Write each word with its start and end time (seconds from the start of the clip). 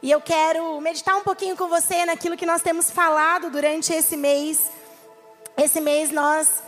E 0.00 0.10
eu 0.10 0.20
quero 0.20 0.80
meditar 0.80 1.16
um 1.16 1.24
pouquinho 1.24 1.56
com 1.56 1.68
você 1.68 2.06
naquilo 2.06 2.36
que 2.36 2.46
nós 2.46 2.62
temos 2.62 2.88
falado 2.88 3.50
durante 3.50 3.92
esse 3.92 4.16
mês. 4.16 4.70
Esse 5.56 5.80
mês 5.80 6.10
nós 6.10 6.62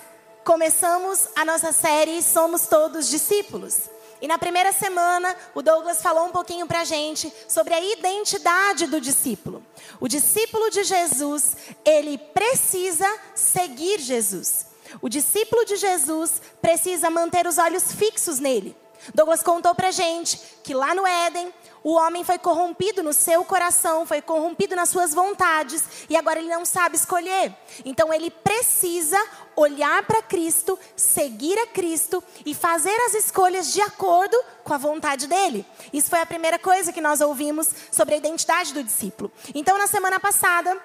começamos 0.44 1.28
a 1.36 1.44
nossa 1.44 1.70
série 1.70 2.22
Somos 2.22 2.66
Todos 2.66 3.08
Discípulos. 3.08 3.88
E 4.20 4.26
na 4.26 4.36
primeira 4.36 4.72
semana, 4.72 5.34
o 5.54 5.62
Douglas 5.62 6.02
falou 6.02 6.26
um 6.26 6.32
pouquinho 6.32 6.66
para 6.66 6.80
a 6.80 6.84
gente 6.84 7.32
sobre 7.48 7.72
a 7.72 7.80
identidade 7.80 8.86
do 8.86 9.00
discípulo. 9.00 9.64
O 10.00 10.08
discípulo 10.08 10.68
de 10.68 10.82
Jesus, 10.82 11.56
ele 11.84 12.18
precisa 12.18 13.06
seguir 13.34 14.00
Jesus. 14.00 14.66
O 15.00 15.08
discípulo 15.08 15.64
de 15.64 15.76
Jesus 15.76 16.42
precisa 16.60 17.08
manter 17.08 17.46
os 17.46 17.58
olhos 17.58 17.92
fixos 17.92 18.40
nele. 18.40 18.76
Douglas 19.14 19.42
contou 19.42 19.74
para 19.74 19.90
gente 19.90 20.40
que 20.62 20.74
lá 20.74 20.94
no 20.94 21.06
Éden, 21.06 21.52
o 21.82 21.94
homem 21.94 22.22
foi 22.24 22.38
corrompido 22.38 23.02
no 23.02 23.12
seu 23.12 23.44
coração, 23.44 24.06
foi 24.06 24.20
corrompido 24.20 24.76
nas 24.76 24.90
suas 24.90 25.14
vontades 25.14 25.82
e 26.08 26.16
agora 26.16 26.38
ele 26.38 26.48
não 26.48 26.64
sabe 26.64 26.96
escolher. 26.96 27.54
Então 27.84 28.12
ele 28.12 28.30
precisa 28.30 29.18
olhar 29.56 30.02
para 30.04 30.22
Cristo, 30.22 30.78
seguir 30.94 31.58
a 31.58 31.66
Cristo 31.66 32.22
e 32.44 32.54
fazer 32.54 32.96
as 33.06 33.14
escolhas 33.14 33.72
de 33.72 33.80
acordo 33.80 34.36
com 34.62 34.74
a 34.74 34.78
vontade 34.78 35.26
dele. 35.26 35.66
Isso 35.92 36.10
foi 36.10 36.20
a 36.20 36.26
primeira 36.26 36.58
coisa 36.58 36.92
que 36.92 37.00
nós 37.00 37.20
ouvimos 37.20 37.68
sobre 37.90 38.14
a 38.14 38.18
identidade 38.18 38.74
do 38.74 38.84
discípulo. 38.84 39.32
Então 39.54 39.78
na 39.78 39.86
semana 39.86 40.20
passada, 40.20 40.76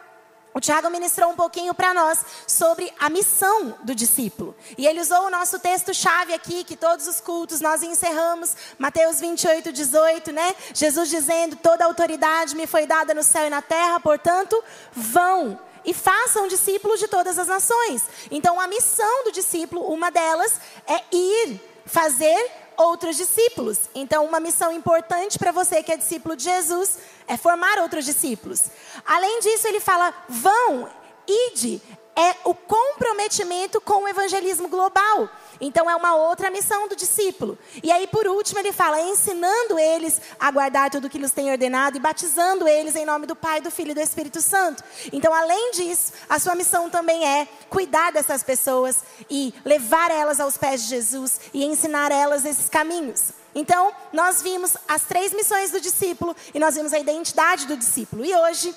o 0.56 0.60
Tiago 0.62 0.90
ministrou 0.90 1.30
um 1.30 1.36
pouquinho 1.36 1.74
para 1.74 1.94
nós 1.94 2.24
sobre 2.48 2.90
a 2.98 3.10
missão 3.10 3.78
do 3.84 3.94
discípulo. 3.94 4.56
E 4.78 4.88
ele 4.88 5.02
usou 5.02 5.26
o 5.26 5.30
nosso 5.30 5.60
texto-chave 5.60 6.34
aqui, 6.34 6.64
que 6.64 6.78
todos 6.78 7.10
os 7.10 7.20
cultos 7.20 7.60
nós 7.60 7.84
encerramos, 7.84 8.56
Mateus 8.80 9.20
28, 9.20 9.74
18, 9.74 10.32
né? 10.32 10.56
Jesus 10.74 11.10
dizendo: 11.10 11.58
Toda 11.58 11.84
autoridade 11.84 12.56
me 12.56 12.66
foi 12.66 12.88
dada 12.88 13.14
no 13.14 13.22
céu 13.22 13.48
e 13.48 13.50
na 13.50 13.62
terra, 13.62 14.00
portanto, 14.00 14.64
vão 14.94 15.60
e 15.84 15.94
façam 15.94 16.48
discípulos 16.48 17.02
de 17.02 17.10
todas 17.10 17.38
as 17.38 17.50
nações. 17.50 18.06
Então, 18.32 18.58
a 18.58 18.66
missão 18.66 19.26
do 19.26 19.34
discípulo, 19.34 19.82
uma 19.92 20.10
delas, 20.10 20.62
é 20.88 21.04
ir 21.12 21.60
fazer 21.86 22.65
outros 22.78 23.18
discípulos. 23.18 23.80
Então, 23.94 24.26
uma 24.26 24.40
missão 24.40 24.72
importante 24.72 25.38
para 25.38 25.52
você 25.52 25.84
que 25.84 25.92
é 25.92 25.98
discípulo 25.98 26.36
de 26.36 26.44
Jesus 26.44 26.98
é 27.28 27.38
formar 27.38 27.80
outros 27.80 28.06
discípulos. 28.06 28.64
Além 29.06 29.40
disso, 29.40 29.68
ele 29.68 29.80
fala: 29.80 30.14
vão, 30.28 30.90
ide, 31.28 31.82
é 32.16 32.36
o 32.44 32.54
comprometimento 32.54 33.82
com 33.82 34.04
o 34.04 34.08
evangelismo 34.08 34.68
global. 34.68 35.30
Então 35.60 35.90
é 35.90 35.96
uma 35.96 36.16
outra 36.16 36.50
missão 36.50 36.88
do 36.88 36.96
discípulo. 36.96 37.58
E 37.84 37.92
aí 37.92 38.08
por 38.08 38.28
último 38.28 38.60
ele 38.60 38.72
fala 38.72 39.00
ensinando 39.02 39.78
eles 39.80 40.22
a 40.40 40.52
guardar 40.52 40.90
tudo 40.90 41.10
que 41.10 41.18
lhes 41.18 41.32
tem 41.32 41.52
ordenado 41.52 41.98
e 41.98 42.00
batizando 42.00 42.68
eles 42.68 42.96
em 42.96 43.06
nome 43.06 43.26
do 43.26 43.36
Pai, 43.36 43.62
do 43.62 43.72
Filho 43.72 43.92
e 43.92 43.96
do 43.96 44.02
Espírito 44.02 44.42
Santo. 44.42 44.84
Então 45.12 45.34
além 45.34 45.72
disso, 45.72 46.14
a 46.30 46.40
sua 46.40 46.56
missão 46.56 46.90
também 46.90 47.26
é 47.26 47.48
cuidar 47.70 48.12
dessas 48.12 48.44
pessoas 48.44 49.04
e 49.30 49.54
levar 49.64 50.12
elas 50.12 50.40
aos 50.40 50.58
pés 50.58 50.84
de 50.84 50.90
Jesus 50.90 51.40
e 51.54 51.64
ensinar 51.64 52.12
elas 52.12 52.46
esses 52.46 52.70
caminhos. 52.70 53.34
Então, 53.56 53.94
nós 54.12 54.42
vimos 54.42 54.76
as 54.86 55.04
três 55.04 55.34
missões 55.34 55.72
do 55.72 55.80
discípulo 55.80 56.36
e 56.54 56.60
nós 56.60 56.76
vimos 56.76 56.94
a 56.94 57.00
identidade 57.00 57.66
do 57.66 57.78
discípulo. 57.78 58.26
E 58.26 58.36
hoje 58.36 58.76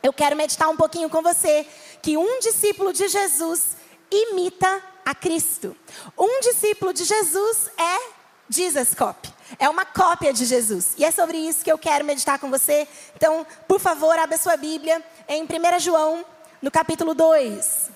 eu 0.00 0.12
quero 0.12 0.36
meditar 0.36 0.68
um 0.68 0.76
pouquinho 0.76 1.10
com 1.10 1.22
você 1.22 1.66
que 2.00 2.16
um 2.16 2.38
discípulo 2.38 2.92
de 2.92 3.08
Jesus 3.08 3.76
imita 4.10 4.82
a 5.04 5.14
Cristo. 5.14 5.76
Um 6.18 6.40
discípulo 6.40 6.92
de 6.92 7.04
Jesus 7.04 7.70
é 7.78 8.12
Jesus 8.48 8.94
Cop. 8.94 9.32
É 9.58 9.68
uma 9.68 9.84
cópia 9.84 10.32
de 10.32 10.44
Jesus. 10.44 10.94
E 10.96 11.04
é 11.04 11.10
sobre 11.10 11.36
isso 11.36 11.64
que 11.64 11.72
eu 11.72 11.78
quero 11.78 12.04
meditar 12.04 12.38
com 12.38 12.50
você. 12.50 12.86
Então, 13.16 13.46
por 13.66 13.80
favor, 13.80 14.18
abra 14.18 14.36
sua 14.38 14.56
Bíblia 14.56 15.02
em 15.28 15.44
1 15.44 15.78
João, 15.80 16.24
no 16.60 16.70
capítulo 16.70 17.14
2. 17.14 17.90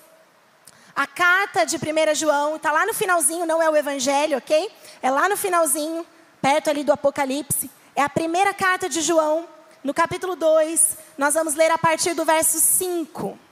A 0.95 1.05
carta 1.05 1.65
de 1.65 1.77
1 1.77 2.15
João 2.15 2.55
está 2.55 2.71
lá 2.71 2.85
no 2.85 2.93
finalzinho, 2.93 3.45
não 3.45 3.61
é 3.61 3.69
o 3.69 3.75
Evangelho, 3.75 4.37
ok? 4.37 4.71
É 5.01 5.11
lá 5.11 5.29
no 5.29 5.37
finalzinho, 5.37 6.05
perto 6.41 6.69
ali 6.69 6.83
do 6.83 6.91
Apocalipse. 6.91 7.69
É 7.95 8.01
a 8.01 8.09
primeira 8.09 8.53
carta 8.53 8.89
de 8.89 9.01
João, 9.01 9.47
no 9.83 9.93
capítulo 9.93 10.35
2. 10.35 10.97
Nós 11.17 11.35
vamos 11.35 11.53
ler 11.53 11.71
a 11.71 11.77
partir 11.77 12.13
do 12.13 12.25
verso 12.25 12.59
5. 12.59 13.46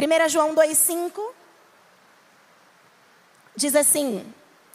1 0.00 0.28
João 0.28 0.54
2,5 0.54 1.20
diz 3.54 3.74
assim: 3.74 4.24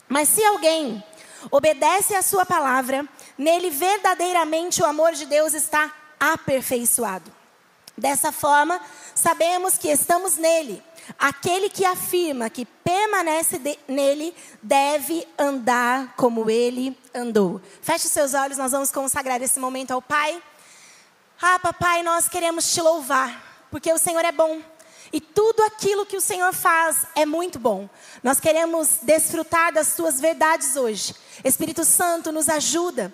Mas 0.08 0.30
se 0.30 0.44
alguém 0.46 1.04
obedece 1.50 2.14
à 2.14 2.22
sua 2.22 2.46
palavra, 2.46 3.08
nele 3.38 3.70
verdadeiramente 3.70 4.82
o 4.82 4.86
amor 4.86 5.14
de 5.14 5.26
Deus 5.26 5.54
está 5.54 5.92
aperfeiçoado. 6.20 7.32
Dessa 7.98 8.32
forma, 8.32 8.80
sabemos 9.14 9.78
que 9.78 9.88
estamos 9.88 10.38
nele. 10.38 10.84
Aquele 11.18 11.70
que 11.70 11.86
afirma 11.86 12.50
que 12.50 12.66
permanece 12.66 13.58
de, 13.58 13.80
nele 13.88 14.36
deve 14.62 15.26
andar 15.38 16.14
como 16.16 16.50
ele 16.50 16.98
andou. 17.14 17.62
Feche 17.82 18.10
seus 18.10 18.34
olhos, 18.34 18.58
nós 18.58 18.72
vamos 18.72 18.92
consagrar 18.92 19.42
esse 19.42 19.60
momento 19.60 19.92
ao 19.92 20.02
Pai. 20.02 20.42
Ah, 21.42 21.60
papai, 21.60 22.02
nós 22.02 22.28
queremos 22.28 22.74
te 22.74 22.82
louvar, 22.82 23.66
porque 23.70 23.92
o 23.92 23.98
Senhor 23.98 24.24
é 24.26 24.32
bom. 24.32 24.62
E 25.16 25.22
tudo 25.22 25.64
aquilo 25.64 26.06
que 26.06 26.18
o 26.18 26.22
Senhor 26.22 26.54
faz 26.54 27.08
é 27.16 27.26
muito 27.26 27.58
bom. 27.58 27.90
Nós 28.22 28.38
queremos 28.38 28.98
desfrutar 29.02 29.72
das 29.72 29.96
tuas 29.96 30.20
verdades 30.20 30.76
hoje. 30.76 31.16
Espírito 31.42 31.86
Santo, 31.86 32.34
nos 32.34 32.50
ajuda. 32.50 33.14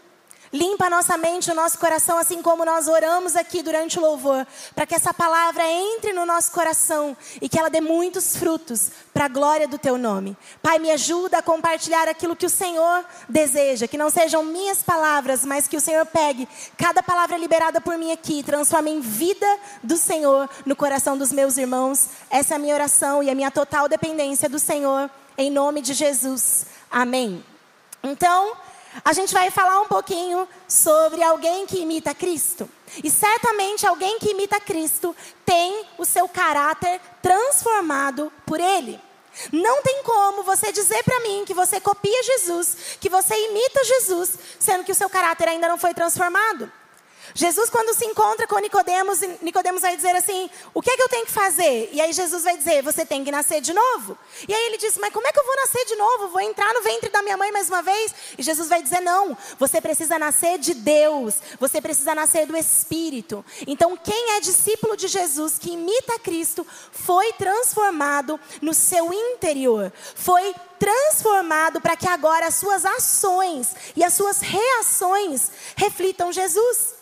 Limpa 0.54 0.88
a 0.88 0.90
nossa 0.90 1.18
mente, 1.18 1.50
o 1.50 1.56
nosso 1.56 1.80
coração, 1.80 2.18
assim 2.18 2.42
como 2.42 2.66
nós 2.66 2.90
oramos 2.90 3.38
aqui 3.38 3.64
durante 3.64 3.98
o 3.98 4.02
louvor, 4.02 4.46
para 4.76 4.86
que 4.86 4.94
essa 4.94 5.14
palavra 5.14 5.64
entre 5.66 6.12
no 6.12 6.26
nosso 6.26 6.52
coração 6.52 7.16
e 7.42 7.48
que 7.48 7.58
ela 7.58 7.70
dê 7.70 7.80
muitos 7.80 8.36
frutos 8.36 8.92
para 9.14 9.26
a 9.26 9.30
glória 9.30 9.66
do 9.66 9.78
teu 9.78 9.98
nome. 9.98 10.36
Pai, 10.62 10.78
me 10.78 10.92
ajuda 10.92 11.38
a 11.38 11.42
compartilhar 11.42 12.10
aquilo 12.10 12.36
que 12.36 12.46
o 12.46 12.50
Senhor 12.50 13.06
deseja, 13.30 13.88
que 13.88 13.98
não 13.98 14.10
sejam 14.10 14.44
minhas 14.44 14.84
palavras, 14.84 15.46
mas 15.46 15.70
que 15.70 15.78
o 15.78 15.82
Senhor 15.82 16.06
pegue 16.06 16.46
cada 16.78 17.02
palavra 17.02 17.38
liberada 17.38 17.80
por 17.80 17.98
mim 17.98 18.12
aqui 18.12 18.40
e 18.40 18.44
transforme 18.44 18.92
em 18.92 19.00
vida 19.00 19.48
do 19.82 19.96
Senhor 19.96 20.50
no 20.66 20.76
coração 20.76 21.18
dos 21.18 21.32
meus 21.32 21.56
irmãos. 21.56 22.10
Essa 22.30 22.56
é 22.56 22.58
a 22.58 22.60
minha 22.60 22.76
oração 22.76 23.24
e 23.24 23.30
a 23.30 23.36
minha 23.36 23.52
total 23.52 23.88
dependência 23.88 24.50
do 24.50 24.60
Senhor, 24.60 25.10
em 25.38 25.50
nome 25.50 25.82
de 25.82 25.94
Jesus. 25.94 26.66
Amém. 26.92 27.42
Então, 28.04 28.54
a 29.04 29.14
gente 29.14 29.34
vai 29.34 29.50
falar 29.50 29.82
um 29.82 29.88
pouquinho 29.88 30.48
sobre 30.68 31.24
alguém 31.24 31.66
que 31.66 31.80
imita 31.80 32.14
Cristo. 32.14 32.70
E 33.04 33.10
certamente 33.10 33.88
alguém 33.88 34.20
que 34.20 34.32
imita 34.32 34.60
Cristo 34.60 35.16
tem 35.46 35.86
o 35.98 36.06
seu 36.06 36.28
caráter 36.28 37.00
transformado 37.22 38.32
por 38.46 38.60
Ele. 38.60 39.00
Não 39.52 39.82
tem 39.82 40.04
como 40.04 40.44
você 40.44 40.72
dizer 40.72 41.04
para 41.04 41.20
mim 41.22 41.46
que 41.46 41.54
você 41.54 41.80
copia 41.80 42.24
Jesus, 42.24 42.98
que 43.00 43.10
você 43.10 43.34
imita 43.48 43.84
Jesus, 43.86 44.38
sendo 44.60 44.84
que 44.84 44.92
o 44.92 44.96
seu 44.96 45.10
caráter 45.10 45.48
ainda 45.48 45.70
não 45.70 45.78
foi 45.78 45.94
transformado. 45.94 46.72
Jesus, 47.34 47.70
quando 47.70 47.96
se 47.96 48.06
encontra 48.06 48.48
com 48.48 48.58
Nicodemos, 48.60 49.20
Nicodemos 49.42 49.82
vai 49.82 49.96
dizer 49.96 50.16
assim: 50.16 50.50
o 50.74 50.82
que 50.82 50.92
é 50.92 50.96
que 50.96 51.04
eu 51.04 51.10
tenho 51.10 51.26
que 51.26 51.32
fazer? 51.32 51.90
E 51.92 52.02
aí 52.02 52.12
Jesus 52.12 52.44
vai 52.44 52.58
dizer: 52.58 52.84
você 52.84 53.06
tem 53.06 53.24
que 53.24 53.32
nascer 53.32 53.62
de 53.62 53.74
novo. 53.74 54.18
E 54.48 54.54
aí 54.54 54.66
ele 54.68 54.78
diz: 54.78 54.98
mas 54.98 55.14
como 55.14 55.28
é 55.28 55.32
que 55.32 55.40
eu 55.40 55.46
vou 55.46 55.56
nascer 55.56 55.86
de 55.86 55.96
novo? 55.96 56.28
Vou 56.30 56.42
entrar 56.42 56.74
no 56.74 56.82
ventre 56.82 57.10
da 57.10 57.22
minha 57.22 57.38
mãe 57.38 57.52
mais 57.52 57.70
uma 57.70 57.82
vez? 57.82 58.14
E 58.38 58.44
Jesus 58.44 58.68
vai 58.68 58.82
dizer: 58.82 59.02
não, 59.02 59.38
você 59.58 59.80
precisa 59.80 60.18
nascer 60.20 60.58
de 60.58 60.74
Deus, 60.74 61.36
você 61.60 61.82
precisa 61.82 62.14
nascer 62.14 62.46
do 62.46 62.58
Espírito. 62.58 63.44
Então, 63.68 63.96
quem 63.98 64.32
é 64.32 64.40
discípulo 64.40 64.98
de 64.98 65.08
Jesus, 65.08 65.58
que 65.58 65.72
imita 65.72 66.20
Cristo, 66.20 66.66
foi 66.92 67.34
transformado 67.34 68.40
no 68.62 68.74
seu 68.74 69.14
interior, 69.14 69.92
foi 70.16 70.54
transformado 70.80 71.80
para 71.80 71.96
que 71.96 72.08
agora 72.08 72.48
as 72.48 72.56
suas 72.56 72.86
ações 72.86 73.76
e 73.96 74.04
as 74.04 74.14
suas 74.14 74.40
reações 74.42 75.52
reflitam 75.76 76.32
Jesus. 76.32 77.01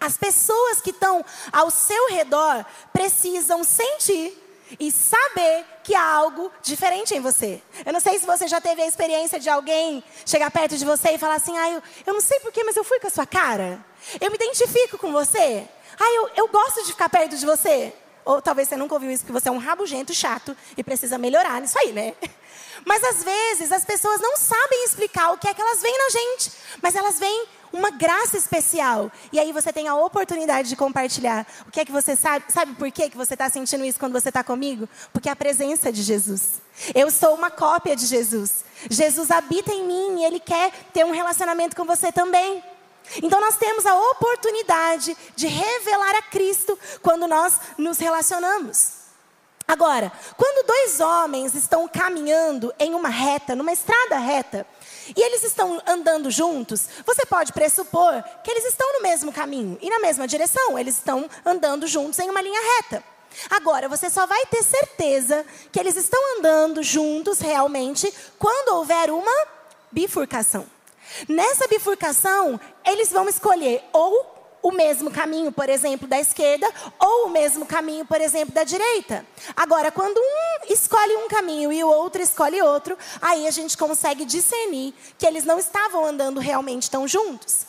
As 0.00 0.16
pessoas 0.16 0.80
que 0.80 0.90
estão 0.90 1.24
ao 1.52 1.70
seu 1.70 2.08
redor 2.10 2.64
precisam 2.92 3.64
sentir 3.64 4.36
e 4.78 4.90
saber 4.90 5.64
que 5.82 5.94
há 5.94 6.02
algo 6.02 6.52
diferente 6.62 7.14
em 7.14 7.20
você. 7.20 7.62
Eu 7.86 7.92
não 7.92 8.00
sei 8.00 8.18
se 8.18 8.26
você 8.26 8.46
já 8.46 8.60
teve 8.60 8.82
a 8.82 8.86
experiência 8.86 9.40
de 9.40 9.48
alguém 9.48 10.04
chegar 10.26 10.50
perto 10.50 10.76
de 10.76 10.84
você 10.84 11.12
e 11.12 11.18
falar 11.18 11.34
assim: 11.34 11.56
ah, 11.56 11.70
eu, 11.70 11.82
eu 12.06 12.14
não 12.14 12.20
sei 12.20 12.38
porquê, 12.40 12.62
mas 12.64 12.76
eu 12.76 12.84
fui 12.84 12.98
com 13.00 13.06
a 13.06 13.10
sua 13.10 13.26
cara. 13.26 13.84
Eu 14.20 14.30
me 14.30 14.36
identifico 14.36 14.98
com 14.98 15.10
você. 15.12 15.66
Ah, 15.98 16.12
eu, 16.14 16.30
eu 16.36 16.48
gosto 16.48 16.84
de 16.84 16.92
ficar 16.92 17.08
perto 17.08 17.36
de 17.36 17.44
você. 17.44 17.92
Ou 18.24 18.42
talvez 18.42 18.68
você 18.68 18.76
nunca 18.76 18.94
ouviu 18.94 19.10
isso, 19.10 19.24
porque 19.24 19.40
você 19.40 19.48
é 19.48 19.52
um 19.52 19.58
rabugento 19.58 20.12
chato 20.12 20.54
e 20.76 20.84
precisa 20.84 21.16
melhorar 21.16 21.60
nisso 21.62 21.78
aí, 21.78 21.92
né? 21.92 22.14
Mas 22.84 23.02
às 23.02 23.24
vezes 23.24 23.72
as 23.72 23.84
pessoas 23.84 24.20
não 24.20 24.36
sabem 24.36 24.84
explicar 24.84 25.32
o 25.32 25.38
que 25.38 25.48
é 25.48 25.54
que 25.54 25.60
elas 25.60 25.80
veem 25.80 25.98
na 25.98 26.10
gente, 26.10 26.52
mas 26.80 26.94
elas 26.94 27.18
veem 27.18 27.46
uma 27.72 27.90
graça 27.90 28.36
especial. 28.36 29.10
E 29.32 29.38
aí 29.38 29.52
você 29.52 29.72
tem 29.72 29.88
a 29.88 29.94
oportunidade 29.94 30.68
de 30.68 30.76
compartilhar. 30.76 31.46
O 31.66 31.70
que 31.70 31.80
é 31.80 31.84
que 31.84 31.92
você 31.92 32.16
sabe? 32.16 32.44
Sabe 32.52 32.74
por 32.74 32.90
que 32.90 33.10
você 33.14 33.34
está 33.34 33.48
sentindo 33.48 33.84
isso 33.84 33.98
quando 33.98 34.12
você 34.12 34.28
está 34.28 34.42
comigo? 34.42 34.88
Porque 35.12 35.28
é 35.28 35.32
a 35.32 35.36
presença 35.36 35.92
de 35.92 36.02
Jesus. 36.02 36.60
Eu 36.94 37.10
sou 37.10 37.34
uma 37.34 37.50
cópia 37.50 37.96
de 37.96 38.06
Jesus. 38.06 38.64
Jesus 38.88 39.30
habita 39.30 39.72
em 39.72 39.84
mim 39.84 40.20
e 40.20 40.24
Ele 40.24 40.40
quer 40.40 40.72
ter 40.92 41.04
um 41.04 41.12
relacionamento 41.12 41.76
com 41.76 41.84
você 41.84 42.12
também. 42.12 42.62
Então 43.22 43.40
nós 43.40 43.56
temos 43.56 43.86
a 43.86 43.94
oportunidade 43.94 45.16
de 45.34 45.46
revelar 45.46 46.16
a 46.16 46.22
Cristo 46.22 46.78
quando 47.02 47.26
nós 47.26 47.54
nos 47.76 47.98
relacionamos. 47.98 48.98
Agora, 49.66 50.10
quando 50.36 50.66
dois 50.66 50.98
homens 50.98 51.54
estão 51.54 51.86
caminhando 51.86 52.72
em 52.78 52.94
uma 52.94 53.10
reta, 53.10 53.54
numa 53.54 53.70
estrada 53.70 54.16
reta, 54.16 54.66
e 55.16 55.20
eles 55.20 55.42
estão 55.44 55.80
andando 55.86 56.30
juntos, 56.30 56.88
você 57.04 57.24
pode 57.26 57.52
pressupor 57.52 58.22
que 58.42 58.50
eles 58.50 58.64
estão 58.64 58.92
no 58.94 59.02
mesmo 59.02 59.32
caminho 59.32 59.78
e 59.80 59.90
na 59.90 59.98
mesma 59.98 60.26
direção, 60.26 60.78
eles 60.78 60.96
estão 60.96 61.28
andando 61.44 61.86
juntos 61.86 62.18
em 62.18 62.30
uma 62.30 62.40
linha 62.40 62.60
reta. 62.76 63.02
Agora, 63.50 63.88
você 63.88 64.10
só 64.10 64.26
vai 64.26 64.46
ter 64.46 64.62
certeza 64.62 65.44
que 65.70 65.78
eles 65.78 65.96
estão 65.96 66.38
andando 66.38 66.82
juntos 66.82 67.38
realmente 67.38 68.12
quando 68.38 68.76
houver 68.76 69.10
uma 69.10 69.46
bifurcação. 69.92 70.66
Nessa 71.28 71.66
bifurcação, 71.66 72.60
eles 72.84 73.10
vão 73.10 73.28
escolher 73.28 73.82
ou 73.92 74.37
o 74.62 74.72
mesmo 74.72 75.10
caminho, 75.10 75.52
por 75.52 75.68
exemplo, 75.68 76.06
da 76.08 76.18
esquerda, 76.18 76.68
ou 76.98 77.26
o 77.26 77.30
mesmo 77.30 77.64
caminho, 77.64 78.04
por 78.04 78.20
exemplo, 78.20 78.54
da 78.54 78.64
direita. 78.64 79.24
Agora, 79.56 79.90
quando 79.90 80.18
um 80.18 80.72
escolhe 80.72 81.16
um 81.16 81.28
caminho 81.28 81.72
e 81.72 81.82
o 81.82 81.88
outro 81.88 82.22
escolhe 82.22 82.60
outro, 82.60 82.96
aí 83.20 83.46
a 83.46 83.50
gente 83.50 83.76
consegue 83.76 84.24
discernir 84.24 84.94
que 85.18 85.26
eles 85.26 85.44
não 85.44 85.58
estavam 85.58 86.04
andando 86.04 86.40
realmente 86.40 86.90
tão 86.90 87.06
juntos. 87.06 87.66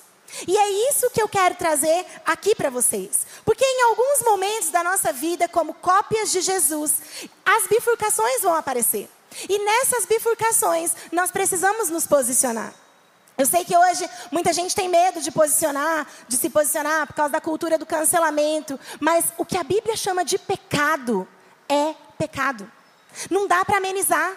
E 0.47 0.56
é 0.57 0.89
isso 0.89 1.09
que 1.09 1.21
eu 1.21 1.27
quero 1.27 1.56
trazer 1.56 2.06
aqui 2.25 2.53
para 2.53 2.69
vocês. 2.69 3.25
Porque 3.44 3.65
em 3.65 3.81
alguns 3.83 4.21
momentos 4.24 4.69
da 4.69 4.83
nossa 4.83 5.12
vida, 5.12 5.47
como 5.47 5.74
cópias 5.74 6.31
de 6.31 6.42
Jesus, 6.42 6.94
as 7.45 7.68
bifurcações 7.68 8.42
vão 8.42 8.53
aparecer. 8.53 9.09
E 9.47 9.59
nessas 9.59 10.06
bifurcações, 10.06 10.95
nós 11.12 11.31
precisamos 11.31 11.89
nos 11.89 12.06
posicionar. 12.06 12.74
Eu 13.39 13.45
sei 13.45 13.63
que 13.63 13.75
hoje 13.75 14.06
muita 14.30 14.51
gente 14.51 14.75
tem 14.75 14.89
medo 14.89 15.21
de 15.21 15.31
posicionar, 15.31 16.06
de 16.27 16.36
se 16.36 16.50
posicionar 16.50 17.07
por 17.07 17.13
causa 17.13 17.31
da 17.31 17.39
cultura 17.39 17.77
do 17.77 17.86
cancelamento, 17.86 18.77
mas 19.00 19.31
o 19.38 19.45
que 19.45 19.56
a 19.56 19.63
Bíblia 19.63 19.95
chama 19.95 20.25
de 20.25 20.38
pecado 20.38 21.25
é 21.69 21.95
pecado. 22.18 22.69
Não 23.31 23.47
dá 23.47 23.63
para 23.63 23.77
amenizar. 23.77 24.33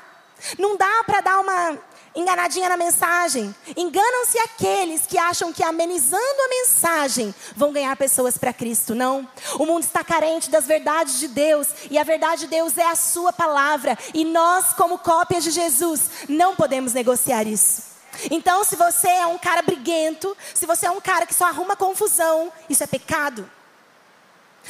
Não 0.57 0.77
dá 0.77 1.03
para 1.05 1.21
dar 1.21 1.41
uma 1.41 1.79
enganadinha 2.15 2.69
na 2.69 2.77
mensagem. 2.77 3.53
Enganam-se 3.77 4.39
aqueles 4.39 5.05
que 5.05 5.19
acham 5.19 5.53
que 5.53 5.65
amenizando 5.65 6.43
a 6.45 6.49
mensagem 6.49 7.35
vão 7.57 7.73
ganhar 7.73 7.97
pessoas 7.97 8.39
para 8.39 8.53
Cristo. 8.53 8.95
Não. 8.95 9.29
O 9.59 9.67
mundo 9.67 9.83
está 9.83 10.05
carente 10.05 10.49
das 10.49 10.65
verdades 10.65 11.19
de 11.19 11.27
Deus 11.27 11.67
e 11.91 11.99
a 11.99 12.05
verdade 12.05 12.43
de 12.43 12.47
Deus 12.47 12.79
é 12.79 12.87
a 12.87 12.95
Sua 12.95 13.33
palavra. 13.33 13.99
E 14.15 14.25
nós, 14.25 14.73
como 14.75 14.97
cópias 14.99 15.43
de 15.43 15.51
Jesus, 15.51 16.09
não 16.29 16.55
podemos 16.55 16.93
negociar 16.93 17.49
isso. 17.49 17.92
Então, 18.31 18.63
se 18.65 18.77
você 18.77 19.09
é 19.09 19.27
um 19.27 19.39
cara 19.39 19.63
briguento, 19.63 20.37
se 20.55 20.67
você 20.67 20.87
é 20.87 20.91
um 20.91 21.01
cara 21.01 21.27
que 21.27 21.35
só 21.35 21.47
arruma 21.47 21.77
confusão, 21.77 22.53
isso 22.69 22.83
é 22.83 22.87
pecado. 22.87 23.49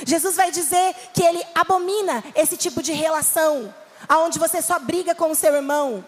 Jesus 0.05 0.37
vai 0.37 0.51
dizer 0.51 0.95
que 1.13 1.23
ele 1.23 1.45
abomina 1.55 2.25
esse 2.35 2.57
tipo 2.57 2.83
de 2.83 2.93
relação, 2.93 3.75
aonde 4.09 4.39
você 4.39 4.63
só 4.63 4.79
briga 4.79 5.15
com 5.15 5.31
o 5.31 5.35
seu 5.35 5.55
irmão. 5.55 6.05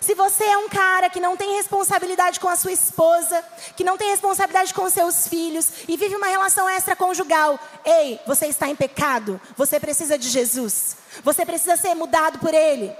Se 0.00 0.14
você 0.14 0.44
é 0.44 0.56
um 0.56 0.68
cara 0.68 1.08
que 1.08 1.20
não 1.20 1.36
tem 1.36 1.54
responsabilidade 1.54 2.40
com 2.40 2.48
a 2.48 2.56
sua 2.56 2.72
esposa, 2.72 3.44
que 3.76 3.84
não 3.84 3.96
tem 3.96 4.10
responsabilidade 4.10 4.74
com 4.74 4.90
seus 4.90 5.28
filhos 5.28 5.68
e 5.86 5.96
vive 5.96 6.16
uma 6.16 6.26
relação 6.26 6.68
extraconjugal, 6.68 7.58
ei, 7.84 8.18
você 8.26 8.46
está 8.46 8.68
em 8.68 8.74
pecado. 8.74 9.40
Você 9.56 9.78
precisa 9.78 10.18
de 10.18 10.28
Jesus. 10.28 10.96
Você 11.22 11.46
precisa 11.46 11.76
ser 11.76 11.94
mudado 11.94 12.40
por 12.40 12.52
Ele. 12.52 12.92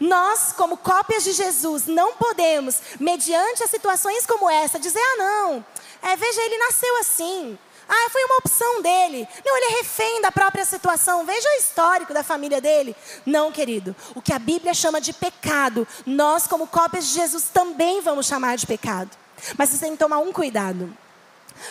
Nós, 0.00 0.52
como 0.52 0.76
cópias 0.76 1.24
de 1.24 1.32
Jesus, 1.32 1.86
não 1.86 2.14
podemos, 2.14 2.80
mediante 3.00 3.62
as 3.62 3.70
situações 3.70 4.26
como 4.26 4.48
essa, 4.48 4.78
dizer: 4.78 5.00
ah, 5.00 5.16
não, 5.16 5.64
é, 6.02 6.16
veja, 6.16 6.40
ele 6.42 6.58
nasceu 6.58 6.96
assim. 6.98 7.58
Ah, 7.88 8.10
foi 8.10 8.22
uma 8.24 8.36
opção 8.36 8.82
dele. 8.82 9.26
Não, 9.44 9.56
ele 9.56 9.66
é 9.66 9.76
refém 9.78 10.20
da 10.20 10.30
própria 10.30 10.64
situação. 10.64 11.24
Veja 11.24 11.48
o 11.48 11.58
histórico 11.58 12.12
da 12.12 12.22
família 12.22 12.60
dele. 12.60 12.94
Não, 13.24 13.50
querido. 13.50 13.96
O 14.14 14.20
que 14.20 14.32
a 14.32 14.38
Bíblia 14.38 14.74
chama 14.74 15.00
de 15.00 15.14
pecado, 15.14 15.88
nós, 16.04 16.46
como 16.46 16.66
cópias 16.66 17.06
de 17.06 17.14
Jesus, 17.14 17.44
também 17.44 18.02
vamos 18.02 18.26
chamar 18.26 18.58
de 18.58 18.66
pecado. 18.66 19.10
Mas 19.56 19.70
você 19.70 19.78
tem 19.78 19.92
que 19.92 19.98
tomar 19.98 20.18
um 20.18 20.32
cuidado. 20.32 20.94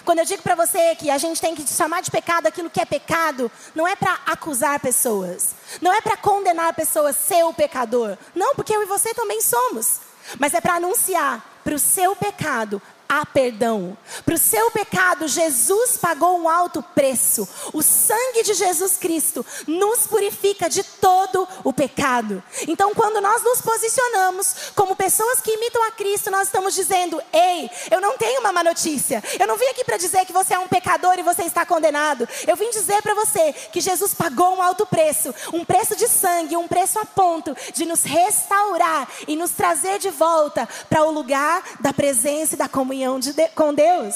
Quando 0.04 0.20
eu 0.20 0.26
digo 0.26 0.42
para 0.42 0.56
você 0.56 0.96
que 0.96 1.10
a 1.10 1.18
gente 1.18 1.42
tem 1.42 1.56
que 1.56 1.68
chamar 1.68 2.02
de 2.02 2.12
pecado 2.12 2.48
aquilo 2.48 2.70
que 2.70 2.82
é 2.82 2.86
pecado, 2.86 3.52
não 3.76 3.88
é 3.88 3.96
para 3.96 4.20
acusar 4.26 4.80
pessoas, 4.80 5.56
não 5.82 5.94
é 5.94 6.02
para 6.02 6.18
condenar 6.18 6.74
pessoas, 6.74 7.16
ser 7.16 7.44
o 7.44 7.54
pecador. 7.54 8.18
Não, 8.36 8.56
porque 8.56 8.76
eu 8.76 8.84
e 8.84 8.86
você 8.86 9.14
também 9.14 9.42
somos. 9.42 10.02
Mas 10.38 10.54
é 10.54 10.60
para 10.60 10.76
anunciar 10.76 11.44
para 11.64 11.76
o 11.76 11.80
seu 11.80 12.16
pecado 12.16 12.82
há 13.08 13.26
perdão. 13.26 13.98
Para 14.26 14.36
o 14.36 14.38
seu 14.38 14.70
pecado, 14.72 15.28
Jesus 15.28 15.98
pagou 15.98 16.40
um 16.40 16.50
alto 16.50 16.84
preço. 16.96 17.48
O 17.74 17.82
sangue 17.82 18.44
de 18.44 18.54
Jesus 18.54 18.98
Cristo 18.98 19.46
nos 19.68 20.08
purifica 20.08 20.70
de 20.70 20.84
todo 20.84 21.48
o 21.64 21.74
pecado. 21.74 22.44
Então, 22.68 22.94
quando 22.94 23.22
nós 23.22 23.44
nos 23.44 23.62
posicionamos 23.62 24.72
como 24.76 24.96
pessoas 24.96 25.42
que 25.42 25.52
imitam 25.52 25.84
a 25.88 25.92
Cristo, 25.92 26.32
nós 26.32 26.48
estamos 26.48 26.74
dizendo: 26.74 27.22
Ei, 27.32 27.70
eu 27.90 28.02
não 28.02 28.18
tenho 28.18 28.42
uma 28.42 28.52
má 28.52 28.64
notícia. 28.64 29.24
Eu 29.40 29.48
não 29.48 29.58
vim 29.58 29.68
aqui 29.68 29.84
para 29.84 29.98
dizer 29.98 30.26
que 30.26 30.34
você 30.34 30.54
é 30.54 30.60
um 30.60 30.68
pecador 30.68 31.18
e 31.18 31.24
você 31.24 31.44
está 31.44 31.66
condenado. 31.66 32.28
Eu 32.46 32.56
vim 32.56 32.70
dizer 32.70 33.02
para 33.02 33.14
você 33.14 33.54
que 33.72 33.82
Jesus 33.82 34.14
pagou 34.14 34.56
um 34.56 34.62
alto 34.62 34.86
preço 34.86 35.34
um 35.54 35.64
preço 35.64 35.96
de 35.96 36.08
sangue, 36.08 36.58
um 36.58 36.68
preço 36.68 37.00
a 37.00 37.06
ponto 37.06 37.56
de 37.74 37.86
nos 37.86 38.04
restaurar 38.04 39.08
e 39.28 39.36
nos 39.36 39.52
trazer 39.52 40.00
de 40.00 40.10
volta 40.10 40.68
para 40.90 41.04
o 41.04 41.12
lugar 41.12 41.64
da 41.80 41.94
presença 41.94 42.56
e 42.56 42.58
da 42.58 42.68
comunhão 42.68 42.97
comunhão 42.98 43.20
de 43.20 43.34
com 43.50 43.74
Deus. 43.74 44.16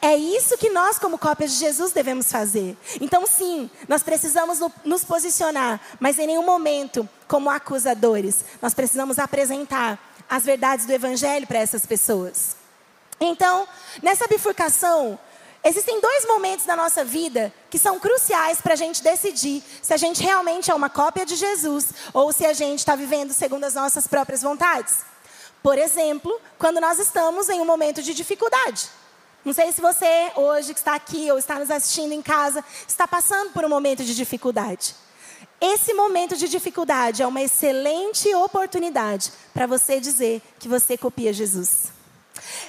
É 0.00 0.14
isso 0.14 0.56
que 0.58 0.70
nós, 0.70 0.98
como 0.98 1.18
cópias 1.18 1.52
de 1.52 1.58
Jesus, 1.58 1.90
devemos 1.90 2.30
fazer. 2.30 2.76
Então, 3.00 3.26
sim, 3.26 3.68
nós 3.88 4.02
precisamos 4.02 4.60
no, 4.60 4.72
nos 4.84 5.02
posicionar, 5.04 5.80
mas 5.98 6.18
em 6.18 6.26
nenhum 6.26 6.44
momento 6.44 7.08
como 7.26 7.50
acusadores. 7.50 8.44
Nós 8.62 8.74
precisamos 8.74 9.18
apresentar 9.18 9.98
as 10.28 10.44
verdades 10.44 10.86
do 10.86 10.92
Evangelho 10.92 11.46
para 11.46 11.58
essas 11.58 11.86
pessoas. 11.86 12.56
Então, 13.18 13.66
nessa 14.02 14.28
bifurcação, 14.28 15.18
existem 15.64 16.00
dois 16.00 16.26
momentos 16.26 16.66
da 16.66 16.76
nossa 16.76 17.04
vida 17.04 17.52
que 17.68 17.78
são 17.78 17.98
cruciais 17.98 18.60
para 18.60 18.74
a 18.74 18.76
gente 18.76 19.02
decidir 19.02 19.62
se 19.82 19.92
a 19.92 19.96
gente 19.96 20.22
realmente 20.22 20.70
é 20.70 20.74
uma 20.74 20.90
cópia 20.90 21.26
de 21.26 21.34
Jesus 21.34 21.86
ou 22.12 22.32
se 22.32 22.46
a 22.46 22.52
gente 22.52 22.80
está 22.80 22.94
vivendo 22.94 23.32
segundo 23.32 23.64
as 23.64 23.74
nossas 23.74 24.06
próprias 24.06 24.42
vontades. 24.42 25.13
Por 25.64 25.78
exemplo, 25.78 26.30
quando 26.58 26.78
nós 26.78 26.98
estamos 26.98 27.48
em 27.48 27.58
um 27.58 27.64
momento 27.64 28.02
de 28.02 28.12
dificuldade. 28.12 28.86
Não 29.42 29.54
sei 29.54 29.72
se 29.72 29.80
você, 29.80 30.30
hoje 30.36 30.74
que 30.74 30.78
está 30.78 30.94
aqui 30.94 31.32
ou 31.32 31.38
está 31.38 31.58
nos 31.58 31.70
assistindo 31.70 32.12
em 32.12 32.20
casa, 32.20 32.62
está 32.86 33.08
passando 33.08 33.50
por 33.50 33.64
um 33.64 33.68
momento 33.70 34.04
de 34.04 34.14
dificuldade. 34.14 34.94
Esse 35.58 35.94
momento 35.94 36.36
de 36.36 36.50
dificuldade 36.50 37.22
é 37.22 37.26
uma 37.26 37.40
excelente 37.40 38.28
oportunidade 38.34 39.32
para 39.54 39.66
você 39.66 39.98
dizer 40.00 40.42
que 40.58 40.68
você 40.68 40.98
copia 40.98 41.32
Jesus. 41.32 41.90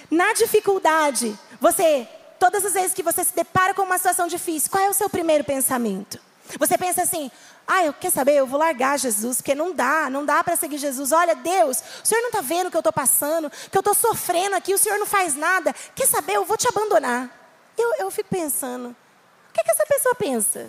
Na 0.10 0.32
dificuldade, 0.32 1.38
você, 1.60 2.08
todas 2.40 2.64
as 2.64 2.76
vezes 2.76 2.94
que 2.94 3.04
você 3.04 3.26
se 3.26 3.36
depara 3.36 3.74
com 3.74 3.82
uma 3.82 3.98
situação 3.98 4.26
difícil, 4.26 4.72
qual 4.72 4.82
é 4.82 4.90
o 4.90 4.94
seu 4.94 5.10
primeiro 5.10 5.44
pensamento? 5.44 6.18
Você 6.58 6.78
pensa 6.78 7.02
assim: 7.02 7.30
ah, 7.68 7.84
eu 7.84 7.94
quer 7.94 8.12
saber? 8.12 8.34
Eu 8.34 8.46
vou 8.46 8.60
largar 8.60 9.00
Jesus, 9.00 9.38
porque 9.38 9.56
não 9.56 9.74
dá, 9.74 10.10
não 10.10 10.24
dá 10.24 10.44
para 10.44 10.56
seguir 10.56 10.78
Jesus. 10.78 11.12
Olha, 11.12 11.36
Deus, 11.36 11.82
o 12.04 12.08
Senhor 12.08 12.22
não 12.22 12.30
está 12.30 12.42
vendo 12.42 12.68
o 12.68 12.72
que 12.72 12.78
eu 12.78 12.82
estou 12.82 12.94
passando, 12.94 13.50
que 13.50 13.78
eu 13.78 13.80
estou 13.80 13.96
sofrendo 13.96 14.56
aqui, 14.56 14.74
o 14.74 14.78
Senhor 14.78 15.00
não 15.00 15.06
faz 15.06 15.36
nada. 15.36 15.74
Quer 15.96 16.06
saber? 16.06 16.34
Eu 16.34 16.46
vou 16.46 16.58
te 16.58 16.68
abandonar. 16.68 17.30
Eu, 17.78 17.92
eu 18.00 18.12
fico 18.12 18.30
pensando: 18.30 18.90
o 18.90 19.54
que, 19.54 19.64
que 19.64 19.72
essa 19.72 19.86
pessoa 19.86 20.14
pensa? 20.16 20.68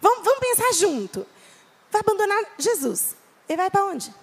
Vamos, 0.00 0.24
vamos 0.24 0.40
pensar 0.40 0.72
junto. 0.74 1.26
Vai 1.90 2.00
abandonar 2.00 2.44
Jesus. 2.58 3.16
Ele 3.48 3.56
vai 3.56 3.70
para 3.70 3.84
onde? 3.84 4.14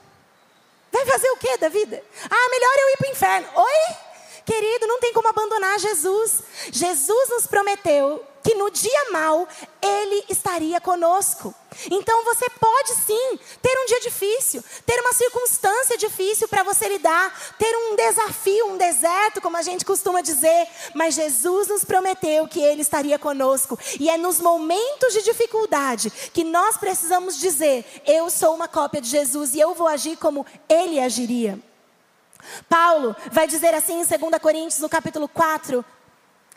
Vai 0.92 1.06
fazer 1.06 1.30
o 1.32 1.38
que 1.38 1.58
da 1.58 1.68
vida? 1.68 2.02
Ah, 2.30 2.50
melhor 2.50 2.74
eu 2.80 2.90
ir 2.90 2.98
para 2.98 3.08
o 3.08 3.12
inferno. 3.12 3.48
Oi? 3.56 4.07
Querido, 4.48 4.88
não 4.88 5.02
tem 5.02 5.12
como 5.12 5.28
abandonar 5.28 5.78
Jesus. 5.78 6.42
Jesus 6.72 7.30
nos 7.32 7.48
prometeu 7.48 8.24
que 8.42 8.56
no 8.56 8.72
dia 8.72 9.12
mal 9.12 9.46
Ele 9.82 10.24
estaria 10.30 10.80
conosco. 10.80 11.54
Então 11.92 12.24
você 12.24 12.50
pode 12.52 12.94
sim 13.06 13.38
ter 13.62 13.78
um 13.78 13.86
dia 13.88 14.00
difícil, 14.00 14.64
ter 14.86 14.98
uma 15.02 15.12
circunstância 15.12 15.98
difícil 15.98 16.48
para 16.48 16.64
você 16.64 16.88
lidar, 16.88 17.56
ter 17.60 17.76
um 17.76 17.98
desafio, 17.98 18.68
um 18.68 18.78
deserto, 18.78 19.42
como 19.42 19.58
a 19.58 19.62
gente 19.62 19.84
costuma 19.84 20.22
dizer, 20.22 20.66
mas 20.94 21.14
Jesus 21.14 21.68
nos 21.68 21.84
prometeu 21.84 22.48
que 22.48 22.62
Ele 22.62 22.82
estaria 22.82 23.20
conosco. 23.20 23.78
E 24.00 24.10
é 24.10 24.18
nos 24.18 24.40
momentos 24.40 25.12
de 25.12 25.24
dificuldade 25.24 26.10
que 26.10 26.46
nós 26.46 26.78
precisamos 26.78 27.38
dizer: 27.38 27.86
Eu 28.06 28.30
sou 28.30 28.56
uma 28.56 28.70
cópia 28.70 29.02
de 29.02 29.10
Jesus 29.10 29.54
e 29.56 29.60
eu 29.60 29.76
vou 29.76 29.90
agir 29.90 30.16
como 30.16 30.46
Ele 30.70 31.02
agiria. 31.02 31.67
Paulo 32.70 33.16
vai 33.32 33.48
dizer 33.48 33.74
assim 33.74 34.02
em 34.02 34.06
2 34.06 34.42
Coríntios, 34.42 34.80
no 34.80 34.90
capítulo 34.90 35.28
4, 35.28 35.84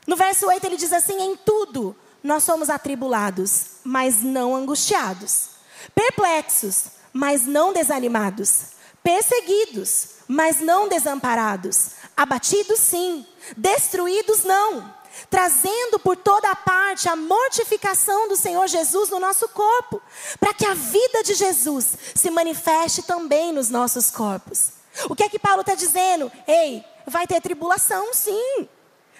no 0.06 0.16
verso 0.16 0.46
8 0.46 0.64
ele 0.64 0.76
diz 0.76 0.92
assim: 0.92 1.20
Em 1.20 1.36
tudo 1.36 1.96
nós 2.22 2.44
somos 2.44 2.68
atribulados, 2.68 3.76
mas 3.84 4.22
não 4.22 4.54
angustiados, 4.54 5.50
perplexos, 5.94 6.84
mas 7.12 7.46
não 7.46 7.72
desanimados, 7.72 8.72
perseguidos, 9.02 10.20
mas 10.28 10.60
não 10.60 10.88
desamparados, 10.88 11.90
abatidos 12.16 12.78
sim, 12.78 13.26
destruídos 13.56 14.44
não, 14.44 14.94
trazendo 15.28 15.98
por 15.98 16.16
toda 16.16 16.54
parte 16.54 17.08
a 17.08 17.16
mortificação 17.16 18.28
do 18.28 18.36
Senhor 18.36 18.66
Jesus 18.68 19.10
no 19.10 19.18
nosso 19.18 19.48
corpo, 19.48 20.00
para 20.38 20.54
que 20.54 20.66
a 20.66 20.74
vida 20.74 21.22
de 21.22 21.34
Jesus 21.34 21.96
se 22.14 22.30
manifeste 22.30 23.02
também 23.02 23.52
nos 23.52 23.70
nossos 23.70 24.10
corpos. 24.10 24.79
O 25.08 25.14
que 25.14 25.24
é 25.24 25.28
que 25.28 25.38
Paulo 25.38 25.60
está 25.62 25.74
dizendo? 25.74 26.30
Ei, 26.46 26.84
vai 27.06 27.26
ter 27.26 27.40
tribulação, 27.40 28.12
sim. 28.12 28.68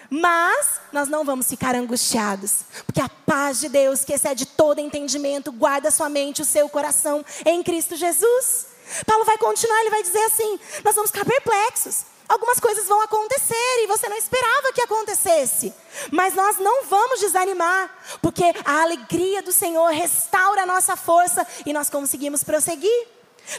Mas 0.09 0.81
nós 0.91 1.07
não 1.07 1.23
vamos 1.23 1.47
ficar 1.47 1.73
angustiados, 1.73 2.65
porque 2.85 2.99
a 2.99 3.07
paz 3.07 3.61
de 3.61 3.69
Deus, 3.69 4.03
que 4.03 4.11
excede 4.11 4.45
todo 4.45 4.79
entendimento, 4.79 5.53
guarda 5.53 5.89
sua 5.89 6.09
mente, 6.09 6.41
o 6.41 6.45
seu 6.45 6.67
coração 6.67 7.23
em 7.45 7.63
Cristo 7.63 7.95
Jesus. 7.95 8.67
Paulo 9.05 9.23
vai 9.23 9.37
continuar, 9.37 9.79
ele 9.79 9.89
vai 9.89 10.03
dizer 10.03 10.23
assim: 10.25 10.59
nós 10.83 10.95
vamos 10.95 11.11
ficar 11.11 11.23
perplexos. 11.23 12.11
Algumas 12.27 12.61
coisas 12.61 12.87
vão 12.87 13.01
acontecer 13.01 13.83
e 13.83 13.87
você 13.87 14.07
não 14.07 14.15
esperava 14.15 14.71
que 14.73 14.81
acontecesse. 14.81 15.73
Mas 16.11 16.33
nós 16.33 16.57
não 16.59 16.85
vamos 16.85 17.19
desanimar, 17.19 17.93
porque 18.21 18.53
a 18.63 18.83
alegria 18.83 19.41
do 19.41 19.51
Senhor 19.51 19.91
restaura 19.91 20.63
a 20.63 20.65
nossa 20.65 20.95
força 20.95 21.45
e 21.65 21.73
nós 21.73 21.89
conseguimos 21.89 22.41
prosseguir. 22.41 23.07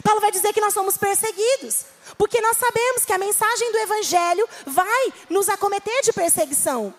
Paulo 0.03 0.21
vai 0.21 0.31
dizer 0.31 0.53
que 0.53 0.61
nós 0.61 0.73
somos 0.73 0.97
perseguidos, 0.97 1.85
porque 2.17 2.41
nós 2.41 2.57
sabemos 2.57 3.05
que 3.05 3.13
a 3.13 3.17
mensagem 3.17 3.71
do 3.71 3.77
Evangelho 3.77 4.47
vai 4.65 5.13
nos 5.29 5.49
acometer 5.49 6.01
de 6.03 6.13
perseguição. 6.13 6.93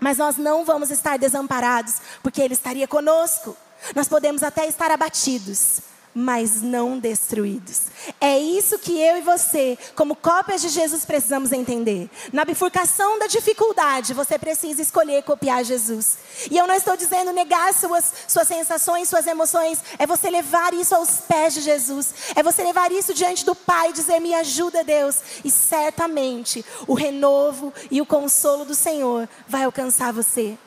Mas 0.00 0.18
nós 0.18 0.36
não 0.36 0.64
vamos 0.64 0.90
estar 0.90 1.18
desamparados, 1.18 1.94
porque 2.22 2.40
Ele 2.40 2.54
estaria 2.54 2.88
conosco. 2.88 3.56
Nós 3.94 4.08
podemos 4.08 4.42
até 4.42 4.66
estar 4.66 4.90
abatidos, 4.90 5.80
mas 6.14 6.60
não 6.60 6.98
destruídos. 6.98 7.82
É 8.20 8.38
isso 8.38 8.78
que 8.78 9.00
eu 9.00 9.18
e 9.18 9.22
você, 9.22 9.78
como 9.94 10.14
cópias 10.14 10.60
de 10.60 10.68
Jesus, 10.68 11.04
precisamos 11.04 11.52
entender. 11.52 12.10
Na 12.32 12.44
bifurcação 12.44 13.18
da 13.18 13.26
dificuldade, 13.26 14.12
você 14.12 14.38
precisa 14.38 14.82
escolher 14.82 15.22
copiar 15.22 15.64
Jesus. 15.64 16.18
E 16.50 16.58
eu 16.58 16.66
não 16.66 16.74
estou 16.74 16.96
dizendo 16.96 17.32
negar 17.32 17.72
suas, 17.74 18.12
suas 18.28 18.46
sensações, 18.46 19.08
suas 19.08 19.26
emoções. 19.26 19.82
É 19.98 20.06
você 20.06 20.28
levar 20.28 20.74
isso 20.74 20.94
aos 20.94 21.20
pés 21.20 21.54
de 21.54 21.60
Jesus. 21.60 22.14
É 22.34 22.42
você 22.42 22.62
levar 22.62 22.92
isso 22.92 23.14
diante 23.14 23.44
do 23.44 23.54
Pai 23.54 23.90
e 23.90 23.94
dizer: 23.94 24.20
Me 24.20 24.34
ajuda, 24.34 24.84
Deus. 24.84 25.20
E 25.44 25.50
certamente 25.50 26.64
o 26.86 26.94
renovo 26.94 27.72
e 27.90 28.00
o 28.00 28.06
consolo 28.06 28.64
do 28.64 28.74
Senhor 28.74 29.28
vai 29.48 29.64
alcançar 29.64 30.12
você. 30.12 30.58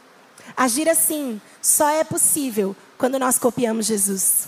Agir 0.56 0.88
assim 0.90 1.42
só 1.62 1.90
é 1.90 2.04
possível 2.04 2.76
quando 2.98 3.20
nós 3.20 3.38
copiamos 3.38 3.86
Jesus. 3.86 4.48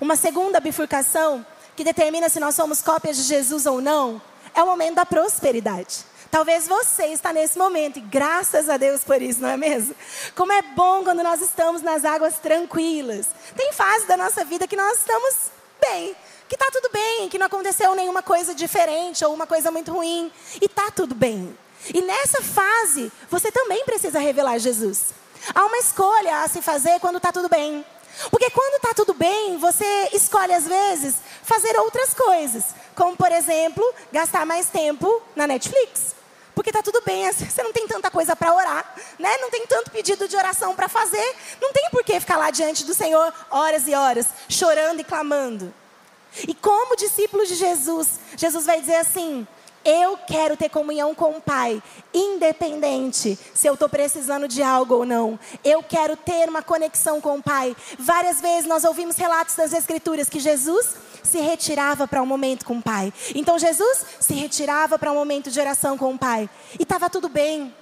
Uma 0.00 0.16
segunda 0.16 0.60
bifurcação 0.60 1.44
que 1.76 1.84
determina 1.84 2.28
se 2.28 2.40
nós 2.40 2.54
somos 2.54 2.82
cópias 2.82 3.16
de 3.16 3.22
Jesus 3.22 3.66
ou 3.66 3.80
não 3.80 4.20
é 4.54 4.62
o 4.62 4.66
momento 4.66 4.96
da 4.96 5.06
prosperidade. 5.06 6.04
Talvez 6.30 6.68
você 6.68 7.06
está 7.06 7.32
nesse 7.32 7.56
momento 7.56 7.98
e 7.98 8.02
graças 8.02 8.68
a 8.68 8.76
Deus 8.76 9.02
por 9.02 9.22
isso, 9.22 9.40
não 9.40 9.48
é 9.48 9.56
mesmo? 9.56 9.94
Como 10.34 10.52
é 10.52 10.60
bom 10.60 11.02
quando 11.02 11.22
nós 11.22 11.40
estamos 11.40 11.80
nas 11.80 12.04
águas 12.04 12.38
tranquilas. 12.38 13.26
Tem 13.56 13.72
fase 13.72 14.06
da 14.06 14.16
nossa 14.16 14.44
vida 14.44 14.66
que 14.66 14.76
nós 14.76 14.98
estamos 14.98 15.34
bem, 15.80 16.14
que 16.48 16.54
está 16.54 16.66
tudo 16.70 16.90
bem, 16.92 17.28
que 17.28 17.38
não 17.38 17.46
aconteceu 17.46 17.94
nenhuma 17.94 18.22
coisa 18.22 18.54
diferente 18.54 19.24
ou 19.24 19.32
uma 19.32 19.46
coisa 19.46 19.70
muito 19.70 19.92
ruim 19.92 20.30
e 20.60 20.66
está 20.66 20.90
tudo 20.90 21.14
bem. 21.14 21.56
E 21.94 22.02
nessa 22.02 22.42
fase, 22.42 23.10
você 23.30 23.50
também 23.50 23.84
precisa 23.84 24.18
revelar 24.18 24.58
Jesus. 24.58 25.14
Há 25.54 25.64
uma 25.64 25.78
escolha 25.78 26.42
a 26.42 26.48
se 26.48 26.60
fazer 26.60 27.00
quando 27.00 27.16
está 27.16 27.32
tudo 27.32 27.48
bem. 27.48 27.84
Porque 28.30 28.50
quando 28.50 28.74
está 28.76 28.94
tudo 28.94 29.14
bem, 29.14 29.58
você 29.58 30.10
escolhe 30.12 30.52
às 30.52 30.66
vezes 30.66 31.16
fazer 31.42 31.78
outras 31.78 32.12
coisas, 32.14 32.64
como 32.94 33.16
por 33.16 33.30
exemplo, 33.30 33.84
gastar 34.12 34.44
mais 34.44 34.68
tempo 34.68 35.22
na 35.36 35.46
Netflix. 35.46 36.16
Porque 36.54 36.70
está 36.70 36.82
tudo 36.82 37.00
bem, 37.06 37.30
você 37.32 37.62
não 37.62 37.72
tem 37.72 37.86
tanta 37.86 38.10
coisa 38.10 38.34
para 38.34 38.52
orar, 38.52 38.94
né? 39.18 39.36
não 39.38 39.50
tem 39.50 39.66
tanto 39.66 39.90
pedido 39.90 40.26
de 40.26 40.36
oração 40.36 40.74
para 40.74 40.88
fazer, 40.88 41.36
não 41.60 41.72
tem 41.72 41.88
por 41.90 42.02
que 42.02 42.18
ficar 42.18 42.36
lá 42.36 42.50
diante 42.50 42.84
do 42.84 42.94
Senhor 42.94 43.32
horas 43.50 43.86
e 43.86 43.94
horas, 43.94 44.26
chorando 44.48 45.00
e 45.00 45.04
clamando. 45.04 45.72
E 46.46 46.54
como 46.54 46.96
discípulos 46.96 47.48
de 47.48 47.54
Jesus, 47.54 48.20
Jesus 48.36 48.66
vai 48.66 48.80
dizer 48.80 48.96
assim: 48.96 49.46
eu 49.84 50.16
quero 50.26 50.56
ter 50.56 50.68
comunhão 50.68 51.14
com 51.14 51.32
o 51.32 51.40
Pai, 51.40 51.82
independente 52.12 53.38
se 53.54 53.66
eu 53.66 53.74
estou 53.74 53.88
precisando 53.88 54.46
de 54.46 54.62
algo 54.62 54.94
ou 54.96 55.04
não. 55.04 55.38
Eu 55.64 55.82
quero 55.82 56.16
ter 56.16 56.48
uma 56.48 56.62
conexão 56.62 57.20
com 57.20 57.38
o 57.38 57.42
Pai. 57.42 57.76
Várias 57.98 58.40
vezes 58.40 58.68
nós 58.68 58.84
ouvimos 58.84 59.16
relatos 59.16 59.54
das 59.54 59.72
Escrituras 59.72 60.28
que 60.28 60.40
Jesus 60.40 60.96
se 61.22 61.38
retirava 61.38 62.06
para 62.06 62.22
um 62.22 62.26
momento 62.26 62.64
com 62.64 62.78
o 62.78 62.82
Pai. 62.82 63.12
Então 63.34 63.58
Jesus 63.58 64.04
se 64.20 64.34
retirava 64.34 64.98
para 64.98 65.12
um 65.12 65.14
momento 65.14 65.50
de 65.50 65.60
oração 65.60 65.96
com 65.96 66.14
o 66.14 66.18
Pai. 66.18 66.48
E 66.78 66.82
estava 66.82 67.08
tudo 67.10 67.28
bem. 67.28 67.74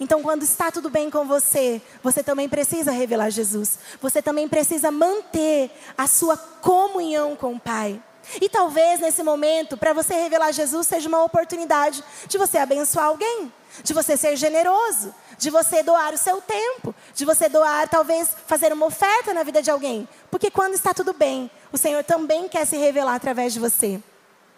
Então, 0.00 0.22
quando 0.22 0.42
está 0.42 0.70
tudo 0.70 0.88
bem 0.88 1.10
com 1.10 1.26
você, 1.26 1.82
você 2.02 2.22
também 2.22 2.48
precisa 2.48 2.90
revelar 2.90 3.28
Jesus. 3.28 3.78
Você 4.00 4.22
também 4.22 4.48
precisa 4.48 4.90
manter 4.90 5.70
a 5.96 6.06
sua 6.06 6.38
comunhão 6.38 7.36
com 7.36 7.54
o 7.54 7.60
Pai. 7.60 8.02
E 8.40 8.48
talvez 8.48 9.00
nesse 9.00 9.22
momento, 9.22 9.76
para 9.76 9.92
você 9.92 10.14
revelar 10.14 10.52
Jesus, 10.52 10.86
seja 10.86 11.08
uma 11.08 11.24
oportunidade 11.24 12.04
de 12.28 12.36
você 12.36 12.58
abençoar 12.58 13.06
alguém, 13.06 13.52
de 13.82 13.94
você 13.94 14.16
ser 14.16 14.36
generoso, 14.36 15.14
de 15.38 15.48
você 15.48 15.82
doar 15.82 16.12
o 16.12 16.18
seu 16.18 16.40
tempo, 16.42 16.94
de 17.14 17.24
você 17.24 17.48
doar, 17.48 17.88
talvez, 17.88 18.30
fazer 18.46 18.72
uma 18.72 18.86
oferta 18.86 19.32
na 19.32 19.42
vida 19.42 19.62
de 19.62 19.70
alguém. 19.70 20.08
Porque 20.30 20.50
quando 20.50 20.74
está 20.74 20.92
tudo 20.92 21.12
bem, 21.12 21.50
o 21.72 21.78
Senhor 21.78 22.04
também 22.04 22.48
quer 22.48 22.66
se 22.66 22.76
revelar 22.76 23.14
através 23.14 23.52
de 23.52 23.60
você. 23.60 24.00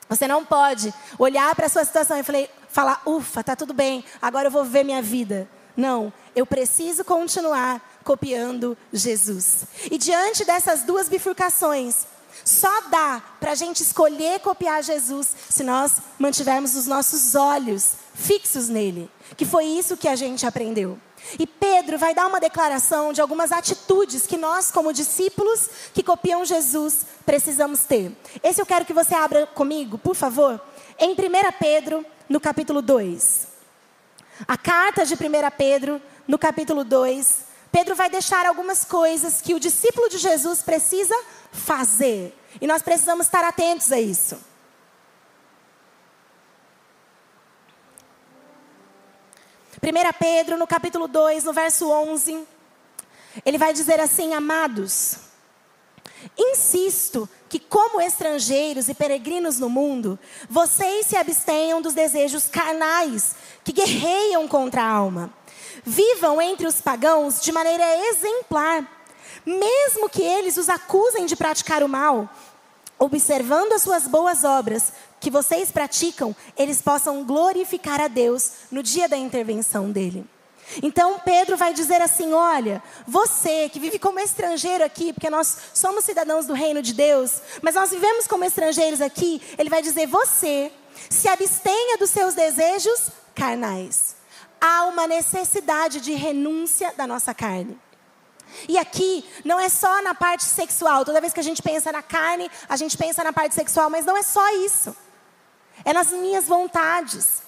Você 0.08 0.26
não 0.26 0.44
pode 0.44 0.92
olhar 1.18 1.54
para 1.54 1.66
a 1.66 1.68
sua 1.68 1.84
situação 1.84 2.18
e 2.18 2.48
falar, 2.68 3.00
ufa, 3.06 3.40
está 3.40 3.56
tudo 3.56 3.72
bem, 3.72 4.04
agora 4.20 4.48
eu 4.48 4.50
vou 4.50 4.64
ver 4.64 4.84
minha 4.84 5.00
vida. 5.00 5.48
Não, 5.76 6.12
eu 6.36 6.44
preciso 6.44 7.04
continuar 7.04 7.80
copiando 8.04 8.76
Jesus. 8.92 9.64
E 9.90 9.96
diante 9.96 10.44
dessas 10.44 10.82
duas 10.82 11.08
bifurcações, 11.08 12.06
só 12.44 12.82
dá 12.88 13.22
para 13.40 13.52
a 13.52 13.54
gente 13.54 13.82
escolher 13.82 14.40
copiar 14.40 14.82
Jesus 14.82 15.28
se 15.48 15.62
nós 15.62 15.94
mantivermos 16.18 16.74
os 16.74 16.86
nossos 16.86 17.34
olhos 17.34 17.94
fixos 18.14 18.68
nele. 18.68 19.10
Que 19.36 19.44
foi 19.44 19.64
isso 19.64 19.96
que 19.96 20.08
a 20.08 20.16
gente 20.16 20.46
aprendeu. 20.46 20.98
E 21.38 21.46
Pedro 21.46 21.98
vai 21.98 22.14
dar 22.14 22.26
uma 22.26 22.40
declaração 22.40 23.12
de 23.12 23.20
algumas 23.20 23.52
atitudes 23.52 24.26
que 24.26 24.36
nós, 24.36 24.70
como 24.70 24.92
discípulos 24.92 25.68
que 25.94 26.02
copiam 26.02 26.44
Jesus, 26.44 27.06
precisamos 27.24 27.80
ter. 27.80 28.12
Esse 28.42 28.60
eu 28.60 28.66
quero 28.66 28.84
que 28.84 28.92
você 28.92 29.14
abra 29.14 29.46
comigo, 29.46 29.96
por 29.98 30.14
favor, 30.14 30.60
em 30.98 31.12
1 31.12 31.16
Pedro, 31.58 32.04
no 32.28 32.40
capítulo 32.40 32.82
2. 32.82 33.46
A 34.46 34.56
carta 34.56 35.06
de 35.06 35.14
1 35.14 35.18
Pedro, 35.56 36.02
no 36.26 36.38
capítulo 36.38 36.84
2, 36.84 37.52
Pedro 37.70 37.94
vai 37.94 38.10
deixar 38.10 38.44
algumas 38.44 38.84
coisas 38.84 39.40
que 39.40 39.54
o 39.54 39.60
discípulo 39.60 40.08
de 40.08 40.18
Jesus 40.18 40.60
precisa 40.60 41.14
fazer. 41.52 42.36
E 42.60 42.66
nós 42.66 42.82
precisamos 42.82 43.26
estar 43.26 43.44
atentos 43.44 43.92
a 43.92 44.00
isso. 44.00 44.36
Primeira 49.80 50.12
Pedro, 50.12 50.56
no 50.56 50.66
capítulo 50.66 51.06
2, 51.06 51.44
no 51.44 51.52
verso 51.52 51.90
11, 51.90 52.44
ele 53.44 53.58
vai 53.58 53.72
dizer 53.72 54.00
assim: 54.00 54.32
Amados, 54.32 55.16
insisto 56.38 57.28
que, 57.48 57.58
como 57.58 58.00
estrangeiros 58.00 58.88
e 58.88 58.94
peregrinos 58.94 59.58
no 59.58 59.68
mundo, 59.68 60.18
vocês 60.48 61.06
se 61.06 61.16
abstenham 61.16 61.82
dos 61.82 61.94
desejos 61.94 62.46
carnais 62.46 63.34
que 63.64 63.72
guerreiam 63.72 64.48
contra 64.48 64.82
a 64.82 64.88
alma 64.88 65.32
Vivam 65.84 66.40
entre 66.40 66.66
os 66.66 66.80
pagãos 66.80 67.40
de 67.40 67.50
maneira 67.50 67.84
exemplar, 68.08 69.01
mesmo 69.44 70.08
que 70.08 70.22
eles 70.22 70.56
os 70.56 70.68
acusem 70.68 71.26
de 71.26 71.36
praticar 71.36 71.82
o 71.82 71.88
mal, 71.88 72.28
observando 72.98 73.72
as 73.72 73.82
suas 73.82 74.06
boas 74.06 74.44
obras 74.44 74.92
que 75.20 75.30
vocês 75.30 75.70
praticam, 75.70 76.34
eles 76.56 76.80
possam 76.80 77.24
glorificar 77.24 78.00
a 78.00 78.08
Deus 78.08 78.52
no 78.70 78.82
dia 78.82 79.08
da 79.08 79.16
intervenção 79.16 79.90
dele. 79.90 80.26
Então 80.82 81.18
Pedro 81.18 81.56
vai 81.56 81.74
dizer 81.74 82.00
assim: 82.00 82.32
olha, 82.32 82.82
você 83.06 83.68
que 83.68 83.80
vive 83.80 83.98
como 83.98 84.20
estrangeiro 84.20 84.84
aqui, 84.84 85.12
porque 85.12 85.28
nós 85.28 85.56
somos 85.74 86.04
cidadãos 86.04 86.46
do 86.46 86.54
reino 86.54 86.80
de 86.80 86.94
Deus, 86.94 87.42
mas 87.60 87.74
nós 87.74 87.90
vivemos 87.90 88.26
como 88.26 88.44
estrangeiros 88.44 89.00
aqui, 89.00 89.42
ele 89.58 89.68
vai 89.68 89.82
dizer: 89.82 90.06
você 90.06 90.72
se 91.10 91.28
abstenha 91.28 91.98
dos 91.98 92.10
seus 92.10 92.34
desejos 92.34 93.10
carnais 93.34 94.22
há 94.62 94.84
uma 94.84 95.08
necessidade 95.08 96.00
de 96.00 96.12
renúncia 96.12 96.94
da 96.96 97.04
nossa 97.04 97.34
carne. 97.34 97.76
E 98.68 98.78
aqui 98.78 99.24
não 99.44 99.58
é 99.58 99.68
só 99.68 100.02
na 100.02 100.14
parte 100.14 100.44
sexual. 100.44 101.04
Toda 101.04 101.20
vez 101.20 101.32
que 101.32 101.40
a 101.40 101.44
gente 101.44 101.62
pensa 101.62 101.92
na 101.92 102.02
carne, 102.02 102.50
a 102.68 102.76
gente 102.76 102.96
pensa 102.96 103.22
na 103.22 103.32
parte 103.32 103.54
sexual, 103.54 103.90
mas 103.90 104.04
não 104.04 104.16
é 104.16 104.22
só 104.22 104.48
isso. 104.56 104.96
É 105.84 105.92
nas 105.92 106.10
minhas 106.10 106.46
vontades. 106.46 107.42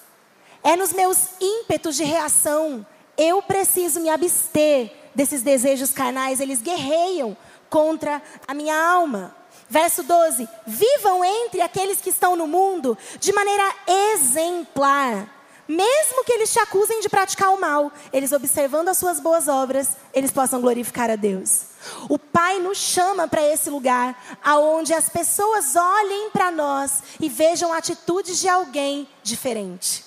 É 0.63 0.75
nos 0.75 0.93
meus 0.93 1.29
ímpetos 1.39 1.95
de 1.95 2.03
reação. 2.03 2.85
Eu 3.17 3.41
preciso 3.41 3.99
me 3.99 4.09
abster 4.09 4.91
desses 5.13 5.41
desejos 5.41 5.93
carnais, 5.93 6.39
eles 6.39 6.61
guerreiam 6.61 7.37
contra 7.69 8.21
a 8.47 8.53
minha 8.53 8.75
alma. 8.75 9.35
Verso 9.69 10.03
12: 10.03 10.47
Vivam 10.67 11.23
entre 11.23 11.61
aqueles 11.61 12.01
que 12.01 12.09
estão 12.09 12.35
no 12.35 12.47
mundo 12.47 12.97
de 13.19 13.31
maneira 13.33 13.63
exemplar 13.87 15.34
mesmo 15.67 16.23
que 16.23 16.33
eles 16.33 16.53
te 16.53 16.59
acusem 16.59 17.01
de 17.01 17.09
praticar 17.09 17.51
o 17.51 17.59
mal, 17.59 17.91
eles 18.13 18.31
observando 18.31 18.89
as 18.89 18.97
suas 18.97 19.19
boas 19.19 19.47
obras, 19.47 19.89
eles 20.13 20.31
possam 20.31 20.61
glorificar 20.61 21.09
a 21.09 21.15
Deus. 21.15 21.65
O 22.07 22.19
Pai 22.19 22.59
nos 22.59 22.77
chama 22.77 23.27
para 23.27 23.41
esse 23.41 23.69
lugar 23.69 24.39
aonde 24.43 24.93
as 24.93 25.09
pessoas 25.09 25.75
olhem 25.75 26.29
para 26.29 26.51
nós 26.51 27.01
e 27.19 27.29
vejam 27.29 27.73
atitudes 27.73 28.39
de 28.39 28.47
alguém 28.47 29.07
diferente, 29.23 30.03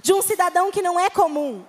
de 0.00 0.12
um 0.12 0.22
cidadão 0.22 0.70
que 0.70 0.82
não 0.82 0.98
é 0.98 1.10
comum. 1.10 1.64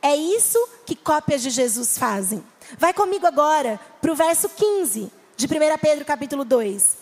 É 0.00 0.14
isso 0.14 0.58
que 0.86 0.94
cópias 0.94 1.42
de 1.42 1.50
Jesus 1.50 1.98
fazem. 1.98 2.44
Vai 2.78 2.92
comigo 2.92 3.26
agora 3.26 3.80
para 4.00 4.12
o 4.12 4.14
verso 4.14 4.48
15 4.48 5.10
de 5.36 5.46
1 5.46 5.78
Pedro 5.80 6.04
capítulo 6.04 6.44
2. 6.44 7.00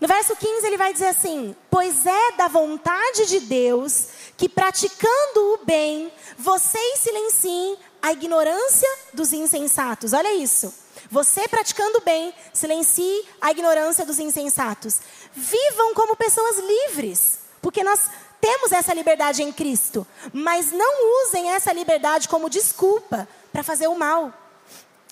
No 0.00 0.06
verso 0.06 0.36
15 0.36 0.66
ele 0.66 0.76
vai 0.76 0.92
dizer 0.92 1.08
assim: 1.08 1.56
Pois 1.70 2.06
é 2.06 2.32
da 2.32 2.48
vontade 2.48 3.26
de 3.26 3.40
Deus 3.40 4.08
que 4.38 4.48
praticando 4.48 5.54
o 5.54 5.58
bem, 5.64 6.12
vocês 6.38 7.00
silenciem 7.00 7.76
a 8.00 8.12
ignorância 8.12 8.88
dos 9.12 9.32
insensatos. 9.32 10.12
Olha 10.12 10.32
isso. 10.32 10.72
Você 11.10 11.48
praticando 11.48 11.98
o 11.98 12.02
bem, 12.02 12.32
silencie 12.52 13.26
a 13.40 13.50
ignorância 13.50 14.06
dos 14.06 14.20
insensatos. 14.20 15.00
Vivam 15.34 15.92
como 15.92 16.14
pessoas 16.14 16.56
livres, 16.56 17.40
porque 17.60 17.82
nós 17.82 18.08
temos 18.40 18.70
essa 18.70 18.94
liberdade 18.94 19.42
em 19.42 19.52
Cristo, 19.52 20.06
mas 20.32 20.70
não 20.70 21.26
usem 21.26 21.50
essa 21.50 21.72
liberdade 21.72 22.28
como 22.28 22.48
desculpa 22.48 23.26
para 23.52 23.64
fazer 23.64 23.88
o 23.88 23.98
mal. 23.98 24.32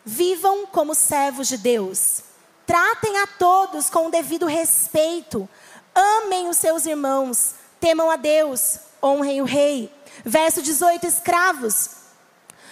Vivam 0.04 0.66
como 0.66 0.94
servos 0.94 1.48
de 1.48 1.58
Deus. 1.58 2.22
Tratem 2.64 3.18
a 3.18 3.26
todos 3.26 3.90
com 3.90 4.06
o 4.06 4.10
devido 4.10 4.46
respeito. 4.46 5.48
Amem 5.92 6.48
os 6.48 6.58
seus 6.58 6.86
irmãos. 6.86 7.54
Temam 7.86 8.10
a 8.10 8.16
Deus. 8.16 8.80
Honrem 9.00 9.40
o 9.40 9.44
rei. 9.44 9.88
Verso 10.24 10.60
18: 10.60 11.06
Escravos, 11.06 11.90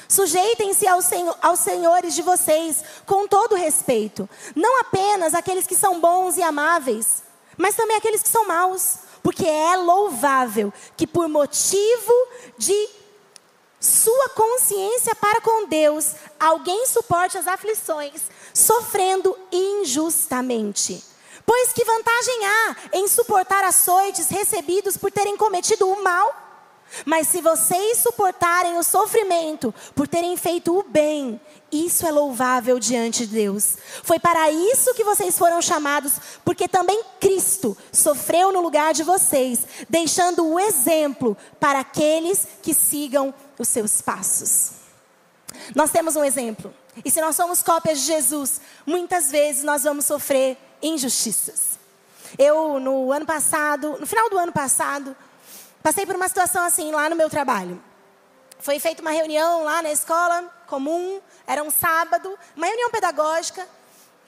Sujeitem-se 0.09 0.89
aos, 0.89 1.07
aos, 1.41 1.61
senhores 1.61 2.17
de 2.17 2.23
vocês 2.23 2.83
com 3.07 3.29
todo 3.29 3.55
respeito, 3.55 4.29
não 4.57 4.81
apenas 4.81 5.33
aqueles 5.33 5.69
que 5.69 5.77
são 5.77 6.01
bons 6.01 6.37
e 6.37 6.43
amáveis, 6.43 7.23
mas 7.57 7.77
também 7.77 7.97
aqueles 7.97 8.25
que 8.25 8.29
são 8.29 8.45
maus, 8.49 8.97
porque 9.23 9.47
é 9.47 9.77
louvável 9.77 10.73
que 10.97 11.07
por 11.07 11.29
motivo 11.29 12.13
de 12.59 12.89
sua 13.79 14.31
consciência 14.31 15.15
para 15.15 15.41
com 15.41 15.69
Deus, 15.69 16.17
alguém 16.41 16.87
suporte 16.87 17.39
as 17.39 17.47
aflições, 17.47 18.23
sofrendo 18.53 19.39
injustamente. 19.53 21.14
Pois 21.47 21.73
que 21.73 21.85
vantagem 21.85 22.47
há 22.47 22.77
em 22.95 23.09
suportar 23.09 23.65
açoites 23.65 24.29
recebidos 24.29 24.97
por 24.97 25.11
terem 25.11 25.37
cometido 25.37 25.89
o 25.89 26.03
mal? 26.03 26.45
Mas 27.05 27.29
se 27.29 27.41
vocês 27.41 27.99
suportarem 27.99 28.79
o 28.79 28.83
sofrimento 28.83 29.75
por 29.95 30.07
terem 30.07 30.37
feito 30.37 30.79
o 30.79 30.83
bem, 30.85 31.41
isso 31.73 32.07
é 32.07 32.13
louvável 32.13 32.79
diante 32.79 33.27
de 33.27 33.35
Deus. 33.35 33.77
Foi 34.05 34.19
para 34.19 34.51
isso 34.51 34.95
que 34.95 35.03
vocês 35.03 35.37
foram 35.37 35.61
chamados, 35.61 36.13
porque 36.45 36.69
também 36.69 37.03
Cristo 37.21 37.77
sofreu 37.93 38.53
no 38.53 38.61
lugar 38.61 38.95
de 38.95 39.03
vocês, 39.03 39.67
deixando 39.89 40.47
o 40.47 40.61
exemplo 40.61 41.37
para 41.59 41.81
aqueles 41.81 42.47
que 42.63 42.73
sigam 42.73 43.35
os 43.59 43.69
seus 43.69 44.01
passos. 44.01 44.73
Nós 45.75 45.91
temos 45.91 46.17
um 46.17 46.25
exemplo. 46.25 46.73
E 47.05 47.11
se 47.11 47.21
nós 47.21 47.35
somos 47.35 47.61
cópias 47.61 48.01
de 48.01 48.07
Jesus, 48.07 48.61
muitas 48.87 49.31
vezes 49.31 49.65
nós 49.65 49.83
vamos 49.83 50.05
sofrer 50.05 50.57
injustiças. 50.85 51.79
Eu, 52.39 52.79
no 52.79 53.13
ano 53.13 53.27
passado, 53.27 53.97
no 53.99 54.07
final 54.07 54.29
do 54.29 54.39
ano 54.39 54.53
passado, 54.53 55.17
passei 55.83 56.05
por 56.05 56.17
uma 56.17 56.29
situação 56.29 56.65
assim 56.65 56.93
lá 56.93 57.09
no 57.09 57.17
meu 57.17 57.31
trabalho. 57.31 57.83
Foi 58.59 58.79
feita 58.79 59.03
uma 59.03 59.11
reunião 59.11 59.65
lá 59.65 59.83
na 59.83 59.93
escola 59.93 60.43
comum, 60.67 61.21
era 61.47 61.63
um 61.63 61.71
sábado, 61.71 62.39
uma 62.57 62.67
reunião 62.67 62.91
pedagógica, 62.91 63.67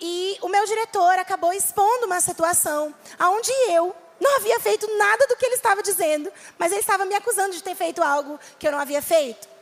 e 0.01 0.37
o 0.43 0.49
meu 0.49 0.65
diretor 0.67 1.19
acabou 1.19 1.53
expondo 1.53 2.07
uma 2.07 2.21
situação 2.21 2.95
onde 3.19 3.51
eu 3.71 3.95
não 4.21 4.37
havia 4.37 4.59
feito 4.61 4.87
nada 4.97 5.27
do 5.27 5.37
que 5.37 5.47
ele 5.47 5.55
estava 5.55 5.83
dizendo, 5.83 6.31
mas 6.59 6.73
ele 6.73 6.81
estava 6.81 7.05
me 7.05 7.15
acusando 7.15 7.55
de 7.55 7.63
ter 7.63 7.75
feito 7.75 8.03
algo 8.03 8.39
que 8.59 8.67
eu 8.67 8.73
não 8.73 8.79
havia 8.79 9.03
feito. 9.03 9.56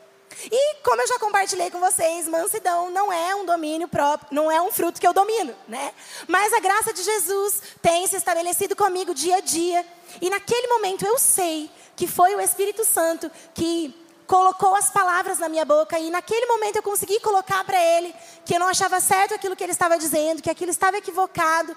E 0.51 0.77
como 0.83 1.01
eu 1.01 1.09
já 1.09 1.18
compartilhei 1.18 1.70
com 1.70 1.81
vocês, 1.81 2.29
mansidão 2.29 2.90
não 2.90 3.12
é 3.12 3.35
um 3.35 3.44
domínio 3.44 3.88
próprio, 3.88 4.29
não 4.31 4.51
é 4.51 4.61
um 4.61 4.70
fruto 4.70 5.01
que 5.01 5.07
eu 5.07 5.12
domino, 5.12 5.55
né? 5.66 5.92
Mas 6.29 6.53
a 6.53 6.61
graça 6.61 6.92
de 6.92 7.03
Jesus 7.03 7.62
tem 7.81 8.07
se 8.07 8.16
estabelecido 8.16 8.77
comigo 8.77 9.14
dia 9.14 9.37
a 9.37 9.40
dia. 9.40 9.85
E 10.20 10.31
naquele 10.31 10.66
momento 10.68 11.07
eu 11.07 11.18
sei 11.18 11.70
que 11.97 12.07
foi 12.07 12.35
o 12.35 12.40
Espírito 12.40 12.85
Santo 12.85 13.31
que 13.55 13.94
colocou 14.27 14.75
as 14.75 14.90
palavras 14.90 15.38
na 15.38 15.49
minha 15.49 15.64
boca 15.64 15.99
e 15.99 16.11
naquele 16.11 16.47
momento 16.47 16.77
eu 16.77 16.83
consegui 16.83 17.20
colocar 17.20 17.62
para 17.64 17.81
ele 17.81 18.14
que 18.44 18.55
eu 18.55 18.59
não 18.59 18.68
achava 18.68 19.01
certo 19.01 19.35
aquilo 19.35 19.55
que 19.55 19.62
ele 19.62 19.73
estava 19.73 19.99
dizendo, 19.99 20.42
que 20.42 20.51
aquilo 20.51 20.70
estava 20.70 20.97
equivocado. 20.97 21.77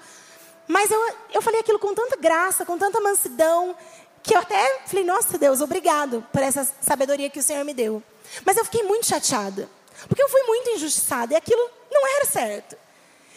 Mas 0.67 0.91
eu, 0.91 1.15
eu 1.34 1.41
falei 1.41 1.62
aquilo 1.62 1.80
com 1.80 1.93
tanta 1.93 2.17
graça, 2.17 2.65
com 2.65 2.78
tanta 2.78 3.00
mansidão, 3.00 3.76
que 4.22 4.36
eu 4.36 4.39
até 4.39 4.82
falei, 4.86 5.06
nossa 5.06 5.38
Deus, 5.38 5.62
obrigado 5.62 6.26
por 6.34 6.41
essa 6.41 6.67
sabedoria 6.82 7.30
que 7.30 7.39
o 7.39 7.43
Senhor 7.43 7.63
me 7.63 7.74
deu. 7.74 8.04
Mas 8.46 8.58
eu 8.58 8.66
fiquei 8.66 8.84
muito 8.84 9.06
chateada, 9.06 9.70
porque 10.08 10.22
eu 10.22 10.30
fui 10.30 10.42
muito 10.44 10.70
injustiçada 10.72 11.34
e 11.34 11.38
aquilo 11.38 11.70
não 11.92 12.08
era 12.16 12.26
certo. 12.26 12.78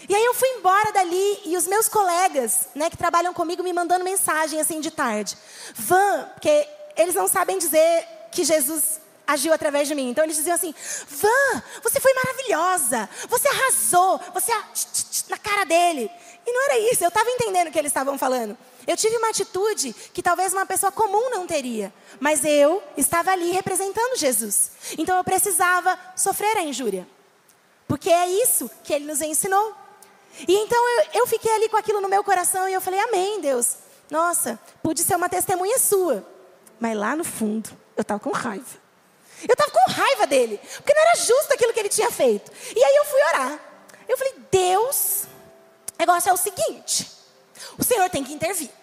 E 0.09 0.15
aí 0.15 0.25
eu 0.25 0.35
fui 0.35 0.49
embora 0.51 0.93
dali 0.93 1.41
e 1.45 1.57
os 1.57 1.67
meus 1.67 1.89
colegas, 1.89 2.69
né, 2.75 2.89
que 2.89 2.97
trabalham 2.97 3.35
comigo, 3.35 3.63
me 3.63 3.73
mandando 3.73 4.05
mensagem 4.05 4.61
assim 4.61 4.81
de 4.81 4.91
tarde. 4.91 5.37
Van, 5.75 6.29
porque 6.35 6.67
eles 6.97 7.15
não 7.15 7.29
sabem 7.29 7.59
dizer 7.59 8.07
que 8.33 8.45
Jesus 8.45 9.01
agiu 9.27 9.53
através 9.53 9.87
de 9.87 9.95
mim. 9.95 10.11
Então 10.11 10.25
eles 10.25 10.37
diziam 10.37 10.55
assim: 10.55 10.75
Van, 11.09 11.63
você 11.83 12.01
foi 12.01 12.13
maravilhosa, 12.15 13.09
você 13.29 13.49
arrasou, 13.49 14.21
você 14.33 14.53
na 15.29 15.39
cara 15.39 15.65
dele. 15.65 16.11
E 16.47 16.53
não 16.53 16.65
era 16.65 16.79
isso, 16.93 17.05
eu 17.05 17.09
estava 17.09 17.29
entendendo 17.31 17.69
o 17.69 17.71
que 17.71 17.79
eles 17.79 17.91
estavam 17.91 18.19
falando. 18.19 18.57
Eu 18.91 18.97
tive 18.97 19.17
uma 19.19 19.29
atitude 19.29 19.93
que 20.13 20.21
talvez 20.21 20.53
uma 20.53 20.67
pessoa 20.67 20.91
comum 20.91 21.31
não 21.31 21.47
teria, 21.47 21.95
mas 22.19 22.45
eu 22.45 22.83
estava 22.97 23.31
ali 23.31 23.53
representando 23.53 24.19
Jesus. 24.19 24.73
Então 24.99 25.17
eu 25.17 25.23
precisava 25.23 25.97
sofrer 26.17 26.57
a 26.57 26.63
injúria, 26.63 27.07
porque 27.87 28.11
é 28.11 28.27
isso 28.27 28.69
que 28.83 28.93
ele 28.93 29.05
nos 29.05 29.23
ensinou. 29.23 29.77
E 30.41 30.53
então 30.53 30.89
eu, 30.89 31.21
eu 31.21 31.27
fiquei 31.29 31.53
ali 31.53 31.69
com 31.69 31.77
aquilo 31.77 32.01
no 32.01 32.09
meu 32.09 32.25
coração 32.25 32.69
e 32.69 32.73
eu 32.73 32.81
falei: 32.81 32.99
Amém, 32.99 33.41
Deus. 33.41 33.77
Nossa, 34.11 34.59
pude 34.83 35.05
ser 35.05 35.15
uma 35.15 35.29
testemunha 35.29 35.79
sua. 35.79 36.27
Mas 36.81 36.99
lá 36.99 37.15
no 37.15 37.23
fundo, 37.23 37.71
eu 37.97 38.03
estava 38.03 38.19
com 38.19 38.33
raiva. 38.33 38.77
Eu 39.47 39.53
estava 39.53 39.71
com 39.71 39.93
raiva 39.93 40.27
dele, 40.27 40.61
porque 40.79 40.93
não 40.93 41.03
era 41.03 41.15
justo 41.15 41.55
aquilo 41.55 41.73
que 41.73 41.79
ele 41.79 41.89
tinha 41.89 42.11
feito. 42.11 42.51
E 42.75 42.83
aí 42.83 42.97
eu 42.97 43.05
fui 43.05 43.23
orar. 43.23 43.61
Eu 44.09 44.19
falei: 44.19 44.35
Deus, 44.51 45.27
o 45.95 45.97
negócio 45.97 46.29
é 46.29 46.33
o 46.33 46.37
seguinte: 46.37 47.09
o 47.79 47.85
Senhor 47.85 48.11
tem 48.11 48.25
que 48.25 48.33
intervir. 48.33 48.80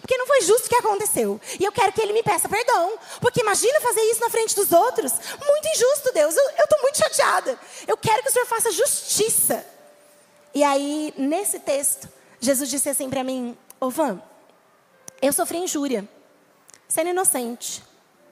Porque 0.00 0.16
não 0.16 0.26
foi 0.26 0.42
justo 0.42 0.66
o 0.66 0.68
que 0.68 0.76
aconteceu. 0.76 1.40
E 1.58 1.64
eu 1.64 1.72
quero 1.72 1.92
que 1.92 2.00
ele 2.00 2.12
me 2.12 2.22
peça 2.22 2.48
perdão. 2.48 2.98
Porque 3.20 3.40
imagina 3.40 3.80
fazer 3.80 4.00
isso 4.02 4.20
na 4.20 4.30
frente 4.30 4.54
dos 4.54 4.72
outros. 4.72 5.12
Muito 5.46 5.68
injusto, 5.68 6.12
Deus. 6.12 6.36
Eu 6.36 6.64
estou 6.64 6.82
muito 6.82 6.98
chateada. 6.98 7.58
Eu 7.86 7.96
quero 7.96 8.22
que 8.22 8.28
o 8.28 8.32
Senhor 8.32 8.46
faça 8.46 8.70
justiça. 8.72 9.64
E 10.54 10.62
aí, 10.62 11.12
nesse 11.16 11.58
texto, 11.58 12.08
Jesus 12.40 12.70
disse 12.70 12.88
assim 12.88 13.10
para 13.10 13.24
mim: 13.24 13.56
Ô 13.80 13.90
Van, 13.90 14.22
eu 15.20 15.32
sofri 15.32 15.58
injúria. 15.58 16.08
Sendo 16.88 17.10
inocente. 17.10 17.82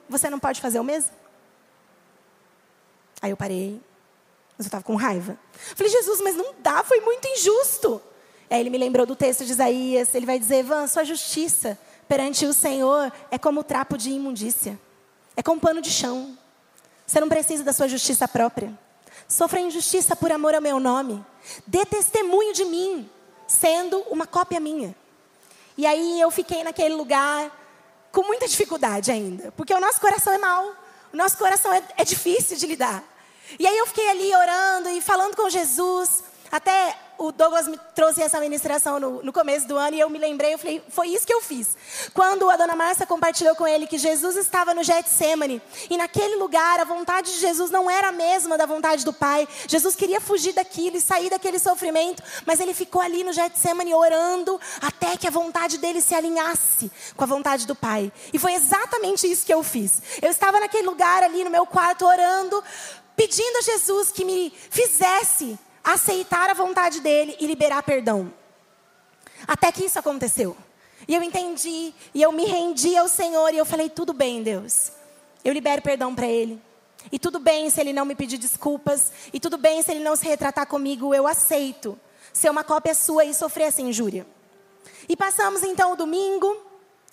Você 0.07 0.29
não 0.29 0.39
pode 0.39 0.61
fazer 0.61 0.79
o 0.79 0.83
mesmo? 0.83 1.11
Aí 3.21 3.31
eu 3.31 3.37
parei. 3.37 3.81
Mas 4.57 4.65
eu 4.65 4.67
estava 4.67 4.83
com 4.83 4.95
raiva. 4.95 5.37
Falei, 5.75 5.91
Jesus, 5.91 6.21
mas 6.21 6.35
não 6.35 6.53
dá, 6.59 6.83
foi 6.83 6.99
muito 7.01 7.27
injusto. 7.27 8.01
Aí 8.53 8.59
ele 8.59 8.69
me 8.69 8.77
lembrou 8.77 9.03
do 9.03 9.15
texto 9.15 9.43
de 9.43 9.51
Isaías. 9.51 10.13
Ele 10.13 10.27
vai 10.27 10.37
dizer: 10.37 10.63
Van, 10.63 10.85
sua 10.85 11.03
justiça 11.03 11.75
perante 12.07 12.45
o 12.45 12.53
Senhor 12.53 13.11
é 13.31 13.37
como 13.39 13.63
trapo 13.63 13.97
de 13.97 14.11
imundícia. 14.11 14.79
É 15.35 15.41
como 15.41 15.59
pano 15.59 15.81
de 15.81 15.89
chão. 15.89 16.37
Você 17.07 17.19
não 17.19 17.27
precisa 17.27 17.63
da 17.63 17.73
sua 17.73 17.87
justiça 17.87 18.27
própria. 18.27 18.71
Sofra 19.27 19.59
injustiça 19.59 20.15
por 20.15 20.31
amor 20.31 20.53
ao 20.53 20.61
meu 20.61 20.79
nome. 20.79 21.25
Dê 21.65 21.83
testemunho 21.83 22.53
de 22.53 22.63
mim, 22.65 23.09
sendo 23.47 23.97
uma 24.01 24.27
cópia 24.27 24.59
minha. 24.59 24.95
E 25.75 25.87
aí 25.87 26.21
eu 26.21 26.29
fiquei 26.29 26.63
naquele 26.63 26.93
lugar 26.93 27.51
com 28.11 28.21
muita 28.21 28.47
dificuldade 28.47 29.09
ainda, 29.09 29.51
porque 29.53 29.73
o 29.73 29.79
nosso 29.79 29.99
coração 29.99 30.31
é 30.31 30.37
mau, 30.37 30.75
o 31.11 31.17
nosso 31.17 31.39
coração 31.39 31.73
é, 31.73 31.81
é 31.97 32.05
difícil 32.05 32.55
de 32.55 32.67
lidar. 32.67 33.03
E 33.57 33.65
aí 33.65 33.75
eu 33.79 33.87
fiquei 33.87 34.07
ali 34.11 34.35
orando 34.35 34.89
e 34.89 35.01
falando 35.01 35.35
com 35.35 35.49
Jesus, 35.49 36.23
Até 36.53 36.95
o 37.17 37.31
Douglas 37.31 37.67
me 37.67 37.79
trouxe 37.95 38.21
essa 38.21 38.39
ministração 38.39 38.99
no, 38.99 39.23
no, 39.23 39.33
começo 39.33 39.67
do 39.67 39.75
ano 39.75 39.95
e 39.95 39.99
eu 39.99 40.07
me 40.07 40.19
lembrei, 40.19 40.53
eu 40.53 40.59
falei, 40.59 40.83
foi 40.87 41.07
isso 41.07 41.25
que 41.25 41.33
eu 41.33 41.41
fiz. 41.41 41.75
Quando 42.13 42.47
a 42.47 42.55
dona 42.55 42.75
Márcia 42.75 43.07
compartilhou 43.07 43.55
com 43.55 43.67
ele 43.67 43.87
que 43.87 43.97
Jesus 43.97 44.35
estava 44.35 44.71
no 44.71 44.83
Getsemane 44.83 45.59
e 45.89 45.97
naquele 45.97 46.35
lugar 46.35 46.79
a 46.79 46.83
vontade 46.83 47.33
de 47.33 47.39
Jesus 47.39 47.71
não 47.71 47.89
era 47.89 48.09
a 48.09 48.11
mesma 48.11 48.55
da 48.55 48.67
vontade 48.67 49.03
do 49.03 49.11
Pai. 49.11 49.47
Jesus 49.67 49.95
queria 49.95 50.21
fugir 50.21 50.53
daquilo 50.53 50.95
e 50.95 51.01
sair 51.01 51.27
daquele 51.27 51.57
sofrimento, 51.57 52.21
mas 52.45 52.59
ele 52.59 52.75
ficou 52.75 53.01
ali 53.01 53.23
no 53.23 53.33
Getsemane 53.33 53.95
orando 53.95 54.61
até 54.79 55.17
que 55.17 55.27
a 55.27 55.31
vontade 55.31 55.79
dele 55.79 56.01
se 56.01 56.13
alinhasse 56.13 56.91
com 57.17 57.23
a 57.23 57.27
vontade 57.27 57.65
do 57.65 57.73
Pai. 57.73 58.13
E 58.31 58.37
foi 58.37 58.53
exatamente 58.53 59.25
isso 59.25 59.43
que 59.43 59.53
eu 59.55 59.63
fiz. 59.63 60.03
Eu 60.21 60.29
estava 60.29 60.59
naquele 60.59 60.85
lugar 60.85 61.23
ali 61.23 61.43
no 61.43 61.49
meu 61.49 61.65
quarto 61.65 62.05
orando, 62.05 62.63
pedindo 63.15 63.57
a 63.57 63.61
Jesus 63.61 64.11
que 64.11 64.23
me 64.23 64.53
fizesse 64.69 65.57
aceitar 65.83 66.49
a 66.49 66.53
vontade 66.53 67.01
dele 67.01 67.35
e 67.39 67.45
liberar 67.45 67.83
perdão. 67.83 68.33
Até 69.47 69.71
que 69.71 69.85
isso 69.85 69.99
aconteceu. 69.99 70.55
E 71.07 71.13
eu 71.13 71.21
entendi, 71.21 71.93
e 72.13 72.21
eu 72.21 72.31
me 72.31 72.45
rendi 72.45 72.95
ao 72.95 73.09
Senhor, 73.09 73.53
e 73.53 73.57
eu 73.57 73.65
falei: 73.65 73.89
tudo 73.89 74.13
bem, 74.13 74.41
Deus. 74.41 74.91
Eu 75.43 75.53
libero 75.53 75.81
perdão 75.81 76.15
para 76.15 76.27
ele. 76.27 76.61
E 77.11 77.19
tudo 77.19 77.37
bem 77.37 77.69
se 77.69 77.81
ele 77.81 77.91
não 77.91 78.05
me 78.05 78.15
pedir 78.15 78.37
desculpas. 78.37 79.11
E 79.33 79.39
tudo 79.39 79.57
bem 79.57 79.81
se 79.81 79.91
ele 79.91 79.99
não 79.99 80.15
se 80.15 80.25
retratar 80.25 80.65
comigo. 80.65 81.13
Eu 81.13 81.27
aceito 81.27 81.99
ser 82.31 82.49
uma 82.49 82.63
cópia 82.63 82.95
sua 82.95 83.25
e 83.25 83.33
sofrer 83.33 83.65
essa 83.65 83.81
injúria. 83.81 84.25
E 85.07 85.15
passamos 85.17 85.63
então 85.63 85.91
o 85.91 85.95
domingo. 85.97 86.57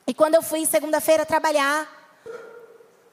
E 0.07 0.15
quando 0.15 0.37
eu 0.37 0.43
fui 0.43 0.65
segunda-feira 0.65 1.27
trabalhar, 1.27 2.00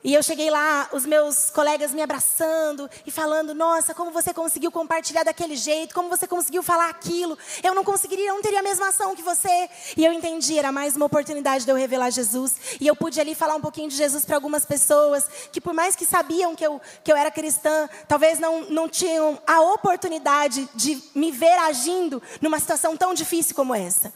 e 0.08 0.14
eu 0.14 0.24
cheguei 0.24 0.50
lá, 0.50 0.88
os 0.94 1.06
meus 1.06 1.50
colegas 1.50 1.92
me 1.92 2.02
abraçando 2.02 2.90
e 3.06 3.12
falando: 3.12 3.54
Nossa, 3.54 3.94
como 3.94 4.10
você 4.10 4.34
conseguiu 4.34 4.72
compartilhar 4.72 5.24
daquele 5.24 5.58
jeito, 5.58 5.94
como 5.94 6.08
você 6.08 6.26
conseguiu 6.26 6.64
falar 6.64 6.90
aquilo. 6.90 7.38
Eu 7.62 7.76
não 7.76 7.84
conseguiria, 7.84 8.30
eu 8.30 8.36
não 8.36 8.42
teria 8.42 8.62
a 8.62 8.64
mesma 8.64 8.88
ação 8.88 9.14
que 9.14 9.22
você. 9.22 9.70
E 9.98 10.06
eu 10.06 10.14
entendi, 10.14 10.58
era 10.58 10.72
mais 10.72 10.96
uma 10.96 11.08
oportunidade 11.08 11.66
de 11.66 11.72
eu 11.72 11.76
revelar 11.76 12.10
Jesus. 12.10 12.56
E 12.80 12.88
eu 12.88 12.96
pude 12.96 13.20
ali 13.20 13.36
falar 13.36 13.56
um 13.56 13.60
pouquinho 13.60 13.90
de 13.90 13.98
Jesus 13.98 14.24
para 14.24 14.38
algumas 14.38 14.64
pessoas 14.64 15.28
que, 15.52 15.60
por 15.60 15.74
mais 15.74 15.94
que 15.94 16.06
sabiam 16.06 16.56
que 16.56 16.66
eu, 16.66 16.80
que 17.04 17.12
eu 17.12 17.18
era 17.18 17.30
cristã, 17.30 17.90
talvez 18.08 18.40
não, 18.40 18.62
não 18.70 18.88
tinham 18.88 19.38
a 19.46 19.60
oportunidade 19.60 20.70
de 20.74 21.04
me 21.14 21.34
ver 21.34 21.60
agindo 21.60 22.24
numa 22.40 22.62
situação 22.62 22.96
tão 22.96 23.14
difícil 23.14 23.54
como 23.54 23.76
essa. 23.76 24.14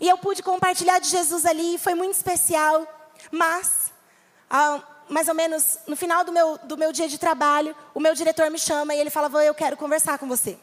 E 0.00 0.08
eu 0.08 0.16
pude 0.18 0.40
compartilhar 0.40 1.00
de 1.00 1.08
Jesus 1.08 1.44
ali, 1.44 1.78
foi 1.78 1.96
muito 1.96 2.14
especial. 2.14 2.86
Mas. 3.32 3.90
Ah, 4.48 4.82
mais 5.08 5.28
ou 5.28 5.34
menos 5.34 5.78
no 5.86 5.96
final 5.96 6.24
do 6.24 6.32
meu, 6.32 6.58
do 6.64 6.76
meu 6.76 6.92
dia 6.92 7.08
de 7.08 7.18
trabalho, 7.18 7.74
o 7.94 8.00
meu 8.00 8.14
diretor 8.14 8.50
me 8.50 8.58
chama 8.58 8.94
e 8.94 8.98
ele 8.98 9.10
fala: 9.10 9.42
Eu 9.42 9.54
quero 9.54 9.76
conversar 9.76 10.18
com 10.18 10.26
você. 10.26 10.58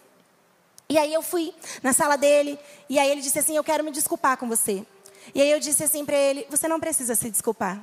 E 0.88 0.98
aí 0.98 1.14
eu 1.14 1.22
fui 1.22 1.54
na 1.84 1.94
sala 1.94 2.18
dele 2.18 2.58
e 2.90 2.98
aí 2.98 3.10
ele 3.10 3.22
disse 3.22 3.40
assim: 3.40 3.56
Eu 3.56 3.64
quero 3.64 3.84
me 3.84 3.92
desculpar 3.92 4.38
com 4.38 4.48
você. 4.48 4.86
E 5.34 5.42
aí 5.42 5.52
eu 5.52 5.60
disse 5.60 5.84
assim 5.84 6.06
para 6.06 6.18
ele: 6.18 6.48
Você 6.50 6.68
não 6.68 6.80
precisa 6.80 7.16
se 7.16 7.30
desculpar. 7.30 7.82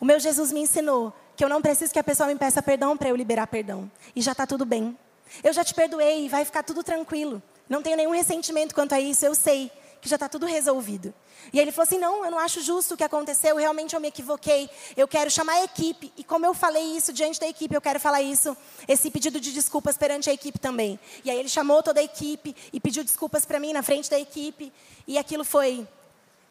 O 0.00 0.04
meu 0.04 0.18
Jesus 0.18 0.52
me 0.52 0.60
ensinou 0.60 1.12
que 1.36 1.44
eu 1.44 1.48
não 1.48 1.60
preciso 1.60 1.92
que 1.92 1.98
a 1.98 2.04
pessoa 2.04 2.28
me 2.28 2.36
peça 2.36 2.62
perdão 2.62 2.96
para 2.96 3.08
eu 3.08 3.16
liberar 3.16 3.46
perdão. 3.46 3.90
E 4.14 4.22
já 4.22 4.32
está 4.32 4.46
tudo 4.46 4.64
bem. 4.64 4.96
Eu 5.44 5.52
já 5.52 5.62
te 5.62 5.74
perdoei 5.74 6.24
e 6.24 6.28
vai 6.28 6.44
ficar 6.44 6.62
tudo 6.62 6.82
tranquilo. 6.82 7.42
Não 7.68 7.82
tenho 7.82 7.96
nenhum 7.96 8.12
ressentimento 8.12 8.74
quanto 8.74 8.94
a 8.94 9.00
isso, 9.00 9.26
eu 9.26 9.34
sei 9.34 9.70
que 10.06 10.10
já 10.10 10.16
está 10.16 10.28
tudo 10.28 10.46
resolvido. 10.46 11.12
E 11.52 11.58
ele 11.58 11.72
falou 11.72 11.82
assim: 11.82 11.98
não, 11.98 12.24
eu 12.24 12.30
não 12.30 12.38
acho 12.38 12.62
justo 12.62 12.94
o 12.94 12.96
que 12.96 13.02
aconteceu, 13.02 13.56
realmente 13.56 13.94
eu 13.94 14.00
me 14.00 14.06
equivoquei. 14.06 14.70
Eu 14.96 15.08
quero 15.08 15.28
chamar 15.30 15.54
a 15.54 15.64
equipe. 15.64 16.12
E 16.16 16.22
como 16.22 16.46
eu 16.46 16.54
falei 16.54 16.96
isso 16.96 17.12
diante 17.12 17.40
da 17.40 17.48
equipe, 17.48 17.74
eu 17.74 17.80
quero 17.80 17.98
falar 17.98 18.22
isso, 18.22 18.56
esse 18.86 19.10
pedido 19.10 19.40
de 19.40 19.52
desculpas 19.52 19.98
perante 19.98 20.30
a 20.30 20.32
equipe 20.32 20.60
também. 20.60 20.98
E 21.24 21.30
aí 21.30 21.38
ele 21.38 21.48
chamou 21.48 21.82
toda 21.82 21.98
a 21.98 22.04
equipe 22.04 22.54
e 22.72 22.78
pediu 22.78 23.02
desculpas 23.02 23.44
para 23.44 23.58
mim 23.58 23.72
na 23.72 23.82
frente 23.82 24.08
da 24.08 24.18
equipe. 24.18 24.72
E 25.08 25.18
aquilo 25.18 25.44
foi 25.44 25.86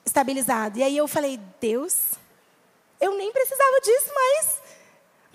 estabilizado. 0.05 0.77
E 0.77 0.83
aí 0.83 0.97
eu 0.97 1.07
falei: 1.07 1.39
Deus, 1.61 1.95
eu 2.99 3.15
nem 3.15 3.31
precisava 3.31 3.79
disso, 3.81 4.11
mas 4.13 4.64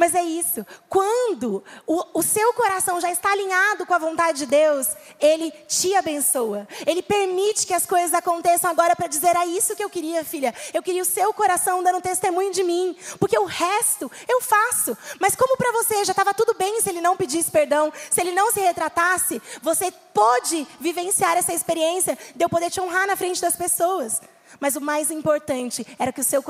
mas 0.01 0.15
é 0.15 0.23
isso. 0.23 0.67
Quando 0.89 1.63
o, 1.87 2.19
o, 2.21 2.23
seu 2.23 2.55
coração 2.55 2.99
já 3.03 3.11
está 3.11 3.33
alinhado 3.33 3.85
com 3.85 3.93
a 3.93 3.99
vontade 3.99 4.39
de 4.39 4.47
Deus, 4.47 4.89
Ele 5.21 5.53
te 5.69 5.95
abençoa. 5.95 6.67
Ele 6.87 7.03
permite 7.03 7.67
que 7.67 7.75
as 7.75 7.85
coisas 7.85 8.15
aconteçam 8.15 8.71
agora 8.71 8.97
para 8.97 9.09
dizer: 9.09 9.37
é 9.37 9.45
isso 9.45 9.77
que 9.77 9.85
eu 9.85 9.91
queria, 9.91 10.25
filha. 10.25 10.55
Eu 10.73 10.83
queria 10.83 11.03
o 11.03 11.05
seu 11.05 11.35
coração 11.35 11.83
dando 11.83 12.01
testemunho 12.01 12.51
de 12.51 12.65
mim. 12.65 12.97
Porque 13.19 13.39
o 13.39 13.45
resto 13.45 14.11
eu 14.27 14.41
faço. 14.41 14.97
Mas 15.21 15.37
como 15.37 15.59
para 15.59 15.71
você 15.73 16.03
já 16.03 16.13
estava 16.13 16.33
tudo 16.33 16.55
bem 16.55 16.81
se 16.81 16.89
Ele 16.89 17.03
não 17.03 17.15
pedisse 17.15 17.51
perdão, 17.51 17.93
se 18.11 18.23
Ele 18.23 18.33
não 18.33 18.51
se 18.51 18.61
retratasse, 18.61 19.43
você 19.61 19.93
pôde 20.15 20.67
vivenciar 20.81 21.37
essa 21.37 21.53
experiência 21.53 22.17
de 22.35 22.43
eu 22.43 22.49
poder 22.49 22.71
te 22.71 22.81
honrar 22.81 23.07
na 23.07 23.17
frente 23.17 23.43
das 23.43 23.55
pessoas. 23.55 24.23
Mas 24.59 24.77
o 24.77 24.81
mais 24.81 25.11
importante 25.11 25.87
era 25.99 26.11
que 26.11 26.23
o 26.23 26.25
seu 26.25 26.43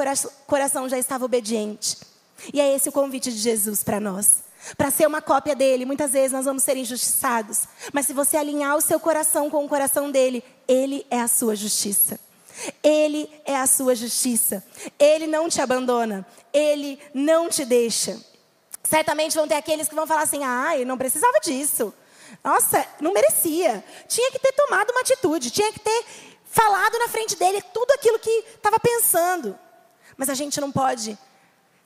coração 0.46 0.88
já 0.88 0.96
estava 0.96 1.24
obediente. 1.24 2.09
E 2.52 2.60
é 2.60 2.74
esse 2.74 2.88
o 2.88 2.92
convite 2.92 3.30
de 3.30 3.38
Jesus 3.38 3.82
para 3.82 4.00
nós. 4.00 4.44
Para 4.76 4.90
ser 4.90 5.06
uma 5.06 5.22
cópia 5.22 5.54
dele, 5.54 5.84
muitas 5.84 6.12
vezes 6.12 6.32
nós 6.32 6.44
vamos 6.44 6.62
ser 6.62 6.76
injustiçados. 6.76 7.62
Mas 7.92 8.06
se 8.06 8.12
você 8.12 8.36
alinhar 8.36 8.76
o 8.76 8.80
seu 8.80 9.00
coração 9.00 9.48
com 9.48 9.64
o 9.64 9.68
coração 9.68 10.10
dele, 10.10 10.44
ele 10.68 11.06
é 11.10 11.20
a 11.20 11.28
sua 11.28 11.56
justiça. 11.56 12.20
Ele 12.82 13.30
é 13.44 13.56
a 13.56 13.66
sua 13.66 13.94
justiça. 13.94 14.62
Ele 14.98 15.26
não 15.26 15.48
te 15.48 15.60
abandona. 15.60 16.26
Ele 16.52 16.98
não 17.14 17.48
te 17.48 17.64
deixa. 17.64 18.20
Certamente 18.82 19.36
vão 19.36 19.48
ter 19.48 19.54
aqueles 19.54 19.88
que 19.88 19.94
vão 19.94 20.06
falar 20.06 20.22
assim: 20.22 20.40
eu 20.78 20.86
não 20.86 20.98
precisava 20.98 21.38
disso. 21.40 21.94
Nossa, 22.44 22.86
não 23.00 23.12
merecia. 23.12 23.84
Tinha 24.08 24.30
que 24.30 24.38
ter 24.38 24.52
tomado 24.52 24.90
uma 24.90 25.00
atitude, 25.00 25.50
tinha 25.50 25.72
que 25.72 25.80
ter 25.80 26.04
falado 26.44 26.98
na 26.98 27.08
frente 27.08 27.36
dele 27.36 27.62
tudo 27.72 27.90
aquilo 27.92 28.18
que 28.18 28.30
estava 28.54 28.78
pensando. 28.78 29.58
Mas 30.16 30.28
a 30.28 30.34
gente 30.34 30.60
não 30.60 30.70
pode 30.70 31.18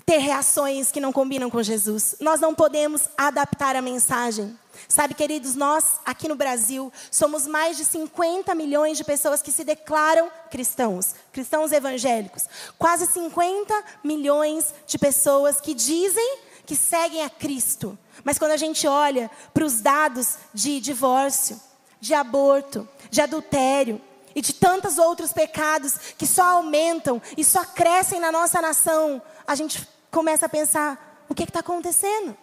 ter 0.07 0.19
reações 0.19 0.93
que 0.93 1.01
não 1.01 1.13
combinam 1.13 1.51
com 1.51 1.63
Jesus. 1.63 2.17
Nós 2.21 2.41
não 2.41 2.55
podemos 2.55 3.09
adaptar 3.17 3.75
a 3.75 3.83
mensagem. 3.83 4.59
Sabe, 4.89 5.15
queridos, 5.15 5.55
nós 5.55 6.01
aqui 6.05 6.29
no 6.29 6.35
Brasil 6.35 6.93
somos 7.11 7.47
mais 7.47 7.77
de 7.77 7.85
50 7.85 8.55
milhões 8.55 8.99
de 8.99 9.05
pessoas 9.05 9.41
que 9.41 9.53
se 9.53 9.65
declaram 9.65 10.31
cristãos, 10.51 11.15
cristãos 11.33 11.73
evangélicos. 11.73 12.45
Quase 12.79 13.07
50 13.07 13.85
milhões 14.03 14.75
de 14.87 14.99
pessoas 14.99 15.61
que 15.61 15.75
dizem 15.75 16.39
que 16.67 16.77
seguem 16.77 17.23
a 17.23 17.31
Cristo. 17.31 17.99
Mas 18.23 18.39
quando 18.39 18.53
a 18.53 18.57
gente 18.57 18.87
olha 18.87 19.31
para 19.53 19.65
os 19.65 19.81
dados 19.81 20.37
de 20.53 20.81
divórcio, 20.81 21.61
de 22.01 22.15
aborto, 22.15 22.89
de 23.11 23.21
adultério, 23.21 24.01
e 24.35 24.41
de 24.41 24.53
tantos 24.53 24.99
outros 24.99 25.33
pecados 25.33 25.95
que 26.19 26.27
só 26.27 26.57
aumentam 26.57 27.23
e 27.37 27.45
só 27.45 27.65
crescem 27.65 28.19
na 28.19 28.33
nossa 28.33 28.61
nação, 28.61 29.23
a 29.47 29.55
gente 29.55 29.87
começa 30.15 30.47
a 30.47 30.49
pensar: 30.49 31.25
o 31.29 31.35
que 31.35 31.43
está 31.43 31.61
acontecendo? 31.61 32.37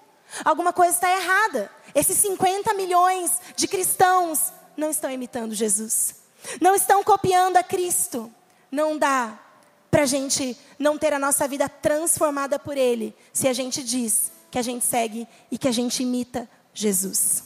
Alguma 0.43 0.73
coisa 0.73 0.93
está 0.93 1.10
errada. 1.10 1.71
Esses 1.95 2.17
50 2.17 2.73
milhões 2.73 3.39
de 3.55 3.67
cristãos 3.67 4.51
não 4.77 4.89
estão 4.89 5.10
imitando 5.10 5.55
Jesus, 5.55 6.15
não 6.60 6.75
estão 6.75 7.03
copiando 7.03 7.57
a 7.57 7.63
Cristo. 7.63 8.31
Não 8.69 8.97
dá 8.97 9.38
para 9.89 10.03
a 10.03 10.05
gente 10.05 10.57
não 10.79 10.97
ter 10.97 11.13
a 11.13 11.19
nossa 11.19 11.45
vida 11.45 11.67
transformada 11.67 12.57
por 12.57 12.77
Ele, 12.77 13.13
se 13.34 13.49
a 13.49 13.53
gente 13.53 13.84
diz 13.84 14.31
que 14.49 14.57
a 14.57 14.62
gente 14.62 14.86
segue 14.86 15.27
e 15.51 15.57
que 15.57 15.67
a 15.67 15.71
gente 15.73 16.03
imita 16.03 16.49
Jesus. 16.73 17.43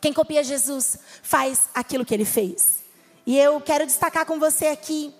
Quem 0.00 0.12
copia 0.12 0.42
Jesus 0.42 0.98
faz 1.22 1.68
aquilo 1.74 2.04
que 2.04 2.14
ele 2.14 2.24
fez. 2.24 2.84
E 3.26 3.38
eu 3.38 3.60
quero 3.60 3.84
destacar 3.84 4.24
com 4.24 4.38
você 4.38 4.68
aqui 4.68 5.12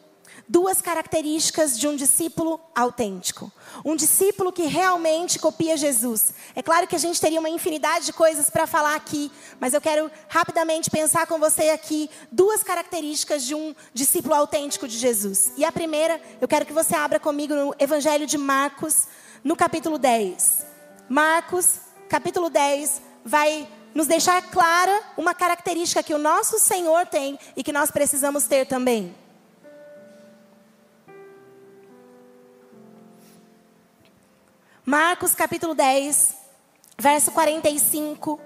duas 0.49 0.81
características 0.81 1.79
de 1.79 1.87
um 1.87 1.95
discípulo 1.95 2.59
autêntico. 2.75 3.53
Um 3.85 3.95
discípulo 3.95 4.51
que 4.51 4.63
realmente 4.63 5.39
copia 5.39 5.77
Jesus. 5.77 6.33
É 6.57 6.63
claro 6.63 6.87
que 6.87 6.97
a 6.97 6.99
gente 6.99 7.21
teria 7.21 7.39
uma 7.39 7.51
infinidade 7.51 8.07
de 8.07 8.13
coisas 8.13 8.49
para 8.49 8.67
falar 8.67 8.95
aqui, 8.95 9.31
mas 9.61 9.75
eu 9.75 9.81
quero 9.81 10.11
rapidamente 10.29 10.91
pensar 10.91 11.27
com 11.27 11.39
você 11.39 11.71
aqui 11.71 12.09
duas 12.33 12.63
características 12.63 13.45
de 13.45 13.55
um 13.55 13.75
discípulo 13.93 14.35
autêntico 14.35 14.89
de 14.89 14.97
Jesus. 14.97 15.53
E 15.57 15.65
a 15.65 15.73
primeira, 15.73 16.21
eu 16.41 16.49
quero 16.49 16.65
que 16.65 16.73
você 16.73 16.95
abra 16.95 17.21
comigo 17.21 17.55
no 17.55 17.75
Evangelho 17.79 18.27
de 18.27 18.39
Marcos, 18.39 19.07
no 19.45 19.55
capítulo 19.55 19.99
10. 19.99 20.67
Marcos, 21.09 21.81
capítulo 22.09 22.49
10, 22.49 23.03
vai 23.25 23.69
nos 23.95 24.07
deixar 24.07 24.41
clara 24.51 25.03
uma 25.17 25.35
característica 25.35 26.03
que 26.03 26.15
o 26.15 26.19
nosso 26.19 26.59
Senhor 26.59 27.07
tem 27.07 27.39
e 27.57 27.63
que 27.63 27.73
nós 27.73 27.91
precisamos 27.91 28.45
ter 28.45 28.67
também. 28.67 29.15
Marcos 34.89 35.35
capítulo 35.35 35.75
10, 35.75 36.35
verso 36.97 37.31
45, 37.33 38.41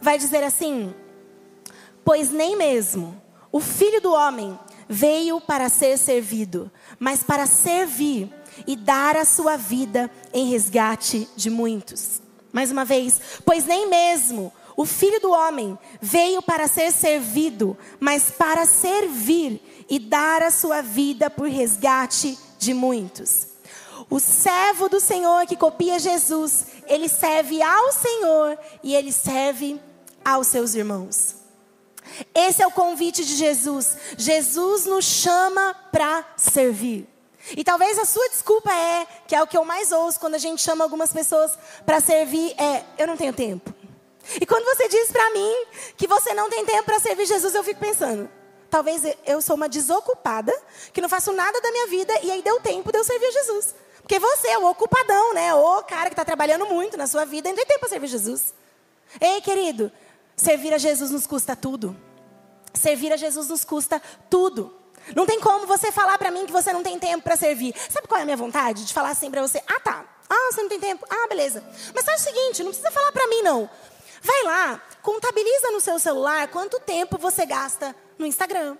vai 0.00 0.18
dizer 0.18 0.42
assim: 0.42 0.92
Pois 2.04 2.32
nem 2.32 2.56
mesmo 2.56 3.22
o 3.52 3.60
filho 3.60 4.00
do 4.00 4.12
homem 4.12 4.58
veio 4.88 5.40
para 5.40 5.68
ser 5.68 5.96
servido, 5.96 6.68
mas 6.98 7.22
para 7.22 7.46
servir 7.46 8.28
e 8.66 8.74
dar 8.74 9.16
a 9.16 9.24
sua 9.24 9.56
vida 9.56 10.10
em 10.32 10.50
resgate 10.50 11.28
de 11.36 11.48
muitos. 11.48 12.20
Mais 12.52 12.72
uma 12.72 12.84
vez, 12.84 13.20
pois 13.44 13.64
nem 13.64 13.88
mesmo 13.88 14.52
O 14.76 14.84
filho 14.84 15.20
do 15.20 15.30
homem 15.30 15.78
veio 16.00 16.42
para 16.42 16.66
ser 16.66 16.90
servido, 16.90 17.78
mas 18.00 18.32
para 18.32 18.66
servir 18.66 19.86
e 19.88 20.00
dar 20.00 20.42
a 20.42 20.50
sua 20.50 20.82
vida 20.82 21.30
por 21.30 21.48
resgate 21.48 22.36
de 22.58 22.74
muitos. 22.74 23.53
O 24.14 24.20
servo 24.20 24.88
do 24.88 25.00
Senhor 25.00 25.44
que 25.44 25.56
copia 25.56 25.98
Jesus, 25.98 26.66
ele 26.86 27.08
serve 27.08 27.60
ao 27.60 27.90
Senhor 27.90 28.56
e 28.80 28.94
ele 28.94 29.10
serve 29.10 29.80
aos 30.24 30.46
seus 30.46 30.76
irmãos. 30.76 31.34
Esse 32.32 32.62
é 32.62 32.66
o 32.68 32.70
convite 32.70 33.24
de 33.24 33.34
Jesus. 33.34 33.96
Jesus 34.16 34.86
nos 34.86 35.04
chama 35.04 35.74
para 35.90 36.24
servir. 36.36 37.08
E 37.56 37.64
talvez 37.64 37.98
a 37.98 38.04
sua 38.04 38.28
desculpa 38.28 38.72
é, 38.72 39.04
que 39.26 39.34
é 39.34 39.42
o 39.42 39.48
que 39.48 39.58
eu 39.58 39.64
mais 39.64 39.90
ouço 39.90 40.20
quando 40.20 40.36
a 40.36 40.38
gente 40.38 40.62
chama 40.62 40.84
algumas 40.84 41.12
pessoas 41.12 41.58
para 41.84 42.00
servir, 42.00 42.54
é: 42.56 42.84
eu 42.96 43.08
não 43.08 43.16
tenho 43.16 43.32
tempo. 43.32 43.74
E 44.40 44.46
quando 44.46 44.64
você 44.64 44.88
diz 44.88 45.10
para 45.10 45.28
mim 45.32 45.66
que 45.96 46.06
você 46.06 46.32
não 46.34 46.48
tem 46.48 46.64
tempo 46.64 46.84
para 46.84 47.00
servir 47.00 47.26
Jesus, 47.26 47.52
eu 47.52 47.64
fico 47.64 47.80
pensando: 47.80 48.30
talvez 48.70 49.02
eu 49.26 49.42
sou 49.42 49.56
uma 49.56 49.68
desocupada, 49.68 50.56
que 50.92 51.00
não 51.00 51.08
faço 51.08 51.32
nada 51.32 51.60
da 51.60 51.72
minha 51.72 51.88
vida 51.88 52.14
e 52.22 52.30
aí 52.30 52.42
deu 52.42 52.60
tempo 52.60 52.92
de 52.92 52.98
eu 52.98 53.02
servir 53.02 53.32
Jesus. 53.32 53.74
Porque 54.04 54.18
você 54.18 54.48
é 54.48 54.58
o 54.58 54.68
ocupadão, 54.68 55.32
né? 55.32 55.54
O 55.54 55.82
cara 55.82 56.10
que 56.10 56.12
está 56.12 56.26
trabalhando 56.26 56.66
muito 56.66 56.94
na 56.94 57.06
sua 57.06 57.24
vida 57.24 57.48
e 57.48 57.52
não 57.52 57.56
tem 57.56 57.64
tempo 57.64 57.80
para 57.80 57.88
servir 57.88 58.06
Jesus. 58.06 58.52
Ei, 59.18 59.40
querido, 59.40 59.90
servir 60.36 60.74
a 60.74 60.78
Jesus 60.78 61.10
nos 61.10 61.26
custa 61.26 61.56
tudo. 61.56 61.96
Servir 62.74 63.14
a 63.14 63.16
Jesus 63.16 63.48
nos 63.48 63.64
custa 63.64 64.02
tudo. 64.28 64.76
Não 65.16 65.24
tem 65.24 65.40
como 65.40 65.66
você 65.66 65.90
falar 65.90 66.18
para 66.18 66.30
mim 66.30 66.44
que 66.44 66.52
você 66.52 66.70
não 66.70 66.82
tem 66.82 66.98
tempo 66.98 67.24
para 67.24 67.34
servir. 67.34 67.74
Sabe 67.88 68.06
qual 68.06 68.18
é 68.18 68.22
a 68.22 68.26
minha 68.26 68.36
vontade? 68.36 68.84
De 68.84 68.92
falar 68.92 69.08
assim 69.08 69.30
para 69.30 69.40
você: 69.40 69.62
ah, 69.66 69.80
tá. 69.80 70.04
Ah, 70.28 70.52
você 70.52 70.60
não 70.60 70.68
tem 70.68 70.80
tempo. 70.80 71.06
Ah, 71.08 71.26
beleza. 71.26 71.64
Mas 71.94 72.04
faz 72.04 72.20
o 72.20 72.24
seguinte: 72.24 72.62
não 72.62 72.72
precisa 72.72 72.90
falar 72.90 73.10
para 73.10 73.26
mim, 73.26 73.40
não. 73.40 73.70
Vai 74.20 74.42
lá, 74.44 74.82
contabiliza 75.02 75.70
no 75.70 75.80
seu 75.80 75.98
celular 75.98 76.48
quanto 76.48 76.78
tempo 76.80 77.16
você 77.16 77.46
gasta 77.46 77.96
no 78.18 78.26
Instagram, 78.26 78.72
no 78.72 78.78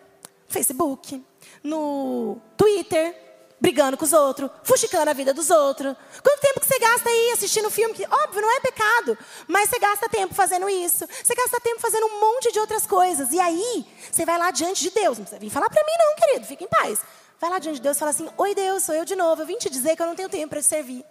Facebook, 0.48 1.24
no 1.62 2.38
Twitter, 2.56 3.23
brigando 3.64 3.96
com 3.96 4.04
os 4.04 4.12
outros, 4.12 4.50
fuxicando 4.62 5.08
a 5.08 5.14
vida 5.14 5.32
dos 5.32 5.48
outros. 5.48 5.96
Quanto 6.22 6.40
tempo 6.40 6.60
que 6.60 6.66
você 6.66 6.78
gasta 6.78 7.08
aí 7.08 7.32
assistindo 7.32 7.70
filme? 7.70 7.94
Que, 7.94 8.04
óbvio, 8.04 8.42
não 8.42 8.52
é 8.54 8.60
pecado, 8.60 9.16
mas 9.48 9.70
você 9.70 9.78
gasta 9.78 10.06
tempo 10.06 10.34
fazendo 10.34 10.68
isso. 10.68 11.06
Você 11.22 11.34
gasta 11.34 11.58
tempo 11.60 11.80
fazendo 11.80 12.04
um 12.04 12.20
monte 12.20 12.52
de 12.52 12.58
outras 12.58 12.86
coisas. 12.86 13.32
E 13.32 13.40
aí, 13.40 13.86
você 14.12 14.26
vai 14.26 14.36
lá 14.36 14.50
diante 14.50 14.82
de 14.82 14.90
Deus. 14.90 15.16
Não 15.16 15.24
precisa 15.24 15.40
vir 15.40 15.48
falar 15.48 15.70
para 15.70 15.82
mim, 15.82 15.92
não, 15.98 16.14
querido, 16.14 16.46
fica 16.46 16.62
em 16.62 16.68
paz. 16.68 17.00
Vai 17.40 17.48
lá 17.48 17.58
diante 17.58 17.76
de 17.76 17.82
Deus 17.82 17.96
e 17.96 18.00
fala 18.00 18.10
assim: 18.10 18.28
Oi, 18.36 18.54
Deus, 18.54 18.82
sou 18.82 18.94
eu 18.94 19.04
de 19.06 19.16
novo. 19.16 19.40
Eu 19.40 19.46
vim 19.46 19.56
te 19.56 19.70
dizer 19.70 19.96
que 19.96 20.02
eu 20.02 20.06
não 20.06 20.14
tenho 20.14 20.28
tempo 20.28 20.50
para 20.50 20.60
te 20.60 20.66
servir. 20.66 21.02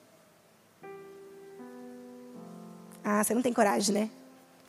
Ah, 3.03 3.23
você 3.23 3.33
não 3.33 3.41
tem 3.41 3.51
coragem, 3.51 3.95
né? 3.95 4.09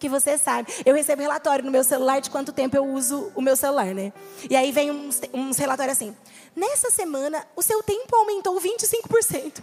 Que 0.05 0.09
você 0.09 0.37
sabe. 0.37 0.71
Eu 0.85 0.95
recebo 0.95 1.23
relatório 1.23 1.64
no 1.64 1.71
meu 1.71 1.83
celular 1.83 2.21
de 2.21 2.29
quanto 2.29 2.53
tempo 2.53 2.77
eu 2.77 2.85
uso 2.85 3.33
o 3.35 3.40
meu 3.40 3.57
celular, 3.57 3.95
né? 3.95 4.12
E 4.51 4.55
aí 4.55 4.71
vem 4.71 4.90
uns, 4.90 5.19
uns 5.33 5.57
relatórios 5.57 5.97
assim. 5.97 6.14
Nessa 6.55 6.90
semana, 6.90 7.47
o 7.57 7.62
seu 7.62 7.83
tempo 7.83 8.14
aumentou 8.14 8.61
25%. 8.61 9.62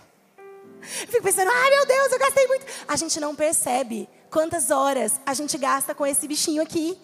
Eu 0.82 1.08
fico 1.08 1.22
pensando, 1.22 1.52
ai 1.52 1.70
meu 1.70 1.86
Deus, 1.86 2.12
eu 2.12 2.18
gastei 2.18 2.48
muito. 2.48 2.66
A 2.88 2.96
gente 2.96 3.20
não 3.20 3.36
percebe 3.36 4.10
quantas 4.32 4.72
horas 4.72 5.22
a 5.28 5.34
gente 5.36 5.56
gasta 5.60 5.94
com 5.94 6.08
esse 6.08 6.28
bichinho 6.28 6.64
aqui. 6.64 6.98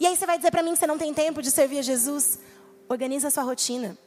E 0.00 0.06
aí 0.06 0.16
você 0.16 0.24
vai 0.24 0.38
dizer 0.38 0.50
para 0.50 0.62
mim 0.62 0.72
que 0.72 0.78
você 0.78 0.86
não 0.86 0.96
tem 0.96 1.12
tempo 1.12 1.42
de 1.42 1.50
servir 1.50 1.78
a 1.78 1.82
Jesus? 1.82 2.38
Organiza 2.88 3.28
a 3.28 3.30
sua 3.30 3.42
rotina. 3.42 3.98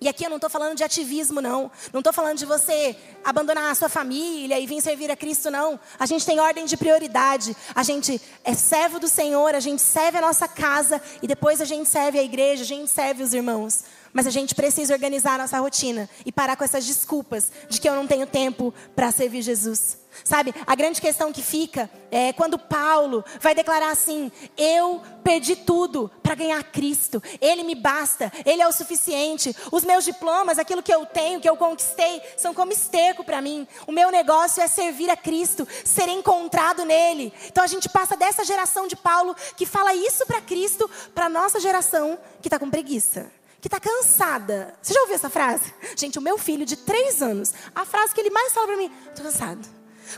E 0.00 0.08
aqui 0.08 0.24
eu 0.24 0.30
não 0.30 0.36
estou 0.36 0.48
falando 0.48 0.76
de 0.76 0.84
ativismo, 0.84 1.40
não. 1.40 1.70
Não 1.92 2.00
estou 2.00 2.12
falando 2.12 2.38
de 2.38 2.46
você 2.46 2.96
abandonar 3.24 3.70
a 3.70 3.74
sua 3.74 3.88
família 3.88 4.58
e 4.58 4.66
vir 4.66 4.80
servir 4.80 5.10
a 5.10 5.16
Cristo, 5.16 5.50
não. 5.50 5.78
A 5.98 6.06
gente 6.06 6.24
tem 6.24 6.38
ordem 6.38 6.66
de 6.66 6.76
prioridade. 6.76 7.56
A 7.74 7.82
gente 7.82 8.20
é 8.44 8.54
servo 8.54 9.00
do 9.00 9.08
Senhor, 9.08 9.54
a 9.54 9.60
gente 9.60 9.82
serve 9.82 10.18
a 10.18 10.20
nossa 10.20 10.46
casa 10.46 11.02
e 11.20 11.26
depois 11.26 11.60
a 11.60 11.64
gente 11.64 11.88
serve 11.88 12.18
a 12.18 12.22
igreja, 12.22 12.62
a 12.62 12.66
gente 12.66 12.88
serve 12.88 13.24
os 13.24 13.34
irmãos. 13.34 13.82
Mas 14.12 14.26
a 14.26 14.30
gente 14.30 14.54
precisa 14.54 14.94
organizar 14.94 15.34
a 15.34 15.38
nossa 15.38 15.58
rotina 15.58 16.08
e 16.24 16.32
parar 16.32 16.56
com 16.56 16.64
essas 16.64 16.86
desculpas 16.86 17.50
de 17.68 17.80
que 17.80 17.88
eu 17.88 17.94
não 17.94 18.06
tenho 18.06 18.26
tempo 18.26 18.72
para 18.94 19.10
servir 19.10 19.42
Jesus. 19.42 19.98
Sabe, 20.24 20.54
a 20.66 20.74
grande 20.74 21.00
questão 21.00 21.32
que 21.32 21.42
fica 21.42 21.88
é 22.10 22.32
quando 22.32 22.58
Paulo 22.58 23.24
vai 23.40 23.54
declarar 23.54 23.90
assim: 23.90 24.32
Eu 24.56 25.00
perdi 25.22 25.54
tudo 25.54 26.10
para 26.22 26.34
ganhar 26.34 26.62
Cristo, 26.64 27.22
Ele 27.40 27.62
me 27.62 27.74
basta, 27.74 28.32
Ele 28.44 28.60
é 28.62 28.66
o 28.66 28.72
suficiente. 28.72 29.54
Os 29.70 29.84
meus 29.84 30.04
diplomas, 30.04 30.58
aquilo 30.58 30.82
que 30.82 30.92
eu 30.92 31.06
tenho, 31.06 31.40
que 31.40 31.48
eu 31.48 31.56
conquistei, 31.56 32.20
são 32.36 32.52
como 32.52 32.72
esterco 32.72 33.22
para 33.22 33.40
mim. 33.40 33.66
O 33.86 33.92
meu 33.92 34.10
negócio 34.10 34.62
é 34.62 34.66
servir 34.66 35.10
a 35.10 35.16
Cristo, 35.16 35.66
ser 35.84 36.08
encontrado 36.08 36.84
nele. 36.84 37.32
Então 37.46 37.62
a 37.62 37.68
gente 37.68 37.88
passa 37.88 38.16
dessa 38.16 38.44
geração 38.44 38.86
de 38.86 38.96
Paulo 38.96 39.36
que 39.56 39.66
fala 39.66 39.94
isso 39.94 40.26
para 40.26 40.40
Cristo, 40.40 40.90
para 41.14 41.28
nossa 41.28 41.60
geração 41.60 42.18
que 42.40 42.48
está 42.48 42.58
com 42.58 42.70
preguiça 42.70 43.37
que 43.60 43.68
está 43.68 43.80
cansada. 43.80 44.74
Você 44.80 44.94
já 44.94 45.00
ouviu 45.00 45.16
essa 45.16 45.30
frase? 45.30 45.72
Gente, 45.96 46.18
o 46.18 46.22
meu 46.22 46.38
filho 46.38 46.64
de 46.64 46.76
três 46.76 47.20
anos, 47.22 47.52
a 47.74 47.84
frase 47.84 48.14
que 48.14 48.20
ele 48.20 48.30
mais 48.30 48.52
fala 48.52 48.66
para 48.66 48.76
mim: 48.76 48.92
estou 49.08 49.24
cansado. 49.24 49.66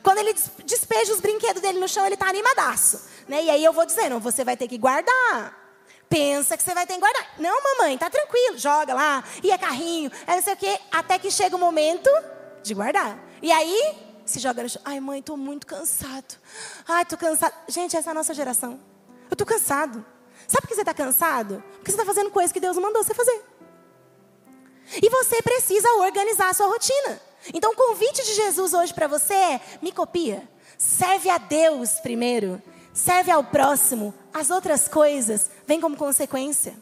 Quando 0.03 0.18
ele 0.18 0.35
despeja 0.64 1.12
os 1.12 1.20
brinquedos 1.20 1.61
dele 1.61 1.81
no 1.81 1.88
chão, 1.88 2.05
ele 2.07 2.14
está 2.14 2.29
animadaço. 2.29 3.00
Né? 3.26 3.44
E 3.44 3.50
aí 3.50 3.64
eu 3.64 3.72
vou 3.72 3.87
dizendo: 3.87 4.20
você 4.20 4.44
vai 4.44 4.57
ter 4.57 4.68
que 4.68 4.79
guardar. 4.79 5.59
Pensa 6.09 6.57
que 6.57 6.62
você 6.62 6.74
vai 6.74 6.87
ter 6.87 6.94
que 6.94 7.00
guardar. 7.00 7.35
Não, 7.38 7.57
mamãe, 7.62 7.96
tá 7.96 8.11
tranquilo, 8.11 8.59
joga 8.59 8.92
lá, 8.92 9.22
e 9.44 9.50
é 9.53 9.57
carrinho, 9.57 10.11
é 10.26 10.35
não 10.35 10.42
sei 10.42 10.55
o 10.55 10.57
quê, 10.57 10.76
até 10.90 11.20
que 11.20 11.31
chega 11.31 11.55
o 11.55 11.59
momento 11.59 12.11
de 12.64 12.74
guardar. 12.74 13.16
E 13.40 13.53
aí, 13.53 13.96
se 14.26 14.40
joga 14.40 14.62
no 14.62 14.68
chão. 14.68 14.83
Ai, 14.85 14.98
mãe, 14.98 15.20
estou 15.20 15.37
muito 15.37 15.66
cansado. 15.66 16.37
Ai, 16.87 17.03
estou 17.03 17.16
cansado. 17.16 17.55
Gente, 17.68 17.96
essa 17.96 18.11
é 18.11 18.12
a 18.12 18.14
nossa 18.14 18.35
geração. 18.35 18.81
Eu 19.31 19.35
estou 19.35 19.46
cansado. 19.46 20.05
Sabe 20.50 20.62
por 20.62 20.68
que 20.68 20.74
você 20.74 20.80
está 20.80 20.92
cansado? 20.92 21.62
Porque 21.74 21.92
você 21.92 21.96
está 21.96 22.04
fazendo 22.04 22.28
coisas 22.28 22.50
que 22.50 22.58
Deus 22.58 22.76
mandou 22.76 23.04
você 23.04 23.14
fazer. 23.14 23.40
E 25.00 25.08
você 25.08 25.40
precisa 25.40 25.88
organizar 26.00 26.48
a 26.48 26.52
sua 26.52 26.66
rotina. 26.66 27.20
Então, 27.54 27.70
o 27.70 27.76
convite 27.76 28.24
de 28.24 28.34
Jesus 28.34 28.74
hoje 28.74 28.92
para 28.92 29.06
você 29.06 29.32
é: 29.32 29.60
me 29.80 29.92
copia. 29.92 30.42
Serve 30.76 31.30
a 31.30 31.38
Deus 31.38 32.00
primeiro. 32.00 32.60
Serve 32.92 33.30
ao 33.30 33.44
próximo. 33.44 34.12
As 34.34 34.50
outras 34.50 34.88
coisas 34.88 35.48
vêm 35.68 35.80
como 35.80 35.96
consequência. 35.96 36.74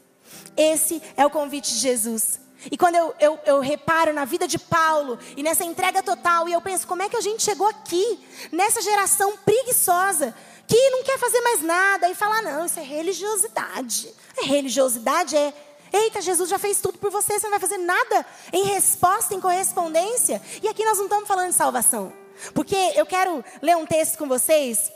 Esse 0.57 1.03
é 1.15 1.27
o 1.27 1.31
convite 1.31 1.71
de 1.71 1.79
Jesus. 1.79 2.41
E 2.71 2.77
quando 2.79 2.95
eu, 2.95 3.15
eu, 3.21 3.39
eu, 3.45 3.61
reparo 3.61 4.15
na 4.15 4.25
vida 4.25 4.49
de 4.49 4.59
Paulo 4.59 5.19
e 5.37 5.43
nessa 5.43 5.63
entrega 5.63 6.03
total, 6.03 6.49
e 6.49 6.55
eu 6.55 6.61
penso, 6.61 6.87
como 6.87 7.03
é 7.03 7.09
que 7.09 7.17
a 7.17 7.21
gente 7.21 7.43
chegou 7.43 7.69
aqui, 7.69 8.19
nessa 8.51 8.81
geração 8.81 9.37
preguiçosa, 9.37 10.35
que 10.69 10.91
não 10.91 11.03
quer 11.03 11.19
fazer 11.19 11.41
mais 11.41 11.63
nada 11.63 12.11
e 12.11 12.15
falar, 12.15 12.43
não, 12.43 12.67
isso 12.67 12.79
é 12.79 12.83
religiosidade. 12.83 14.15
É 14.37 14.45
religiosidade, 14.45 15.35
é. 15.35 15.55
Eita, 15.91 16.21
Jesus 16.21 16.51
já 16.51 16.59
fez 16.59 16.83
tudo 16.83 16.99
por 16.99 17.11
você, 17.11 17.39
você 17.39 17.47
não 17.47 17.59
vai 17.59 17.61
fazer 17.61 17.79
nada 17.79 18.27
em 18.53 18.65
resposta, 18.65 19.35
em 19.35 19.41
correspondência. 19.41 20.43
E 20.63 20.69
aqui 20.69 20.85
nós 20.85 20.99
não 20.99 21.07
estamos 21.07 21.27
falando 21.27 21.49
de 21.49 21.55
salvação. 21.55 22.13
Porque 22.53 22.77
eu 22.95 23.07
quero 23.07 23.43
ler 23.63 23.77
um 23.79 23.87
texto 23.87 24.19
com 24.19 24.29
vocês 24.29 24.93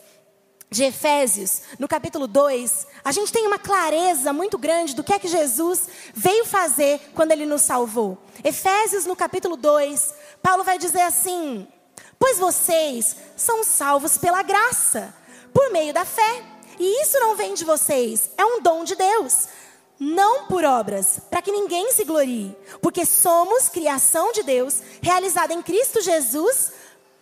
de 0.70 0.84
Efésios, 0.84 1.62
no 1.78 1.86
capítulo 1.86 2.26
2, 2.26 2.86
a 3.04 3.12
gente 3.12 3.30
tem 3.30 3.46
uma 3.46 3.58
clareza 3.58 4.32
muito 4.32 4.56
grande 4.56 4.94
do 4.94 5.04
que 5.04 5.12
é 5.12 5.18
que 5.18 5.28
Jesus 5.28 5.86
veio 6.14 6.46
fazer 6.46 6.98
quando 7.14 7.32
ele 7.32 7.44
nos 7.44 7.62
salvou. 7.62 8.16
Efésios, 8.42 9.04
no 9.04 9.14
capítulo 9.14 9.54
2, 9.54 10.14
Paulo 10.42 10.64
vai 10.64 10.78
dizer 10.78 11.02
assim: 11.02 11.68
Pois 12.18 12.38
vocês 12.38 13.16
são 13.36 13.62
salvos 13.62 14.16
pela 14.16 14.42
graça 14.42 15.14
por 15.52 15.70
meio 15.70 15.92
da 15.92 16.04
fé. 16.04 16.42
E 16.78 17.02
isso 17.02 17.18
não 17.20 17.36
vem 17.36 17.54
de 17.54 17.64
vocês, 17.64 18.30
é 18.36 18.44
um 18.44 18.60
dom 18.60 18.84
de 18.84 18.96
Deus. 18.96 19.48
Não 19.98 20.46
por 20.46 20.64
obras, 20.64 21.20
para 21.30 21.40
que 21.40 21.52
ninguém 21.52 21.92
se 21.92 22.04
glorie, 22.04 22.56
porque 22.80 23.04
somos 23.04 23.68
criação 23.68 24.32
de 24.32 24.42
Deus, 24.42 24.82
realizada 25.00 25.52
em 25.52 25.62
Cristo 25.62 26.00
Jesus 26.00 26.72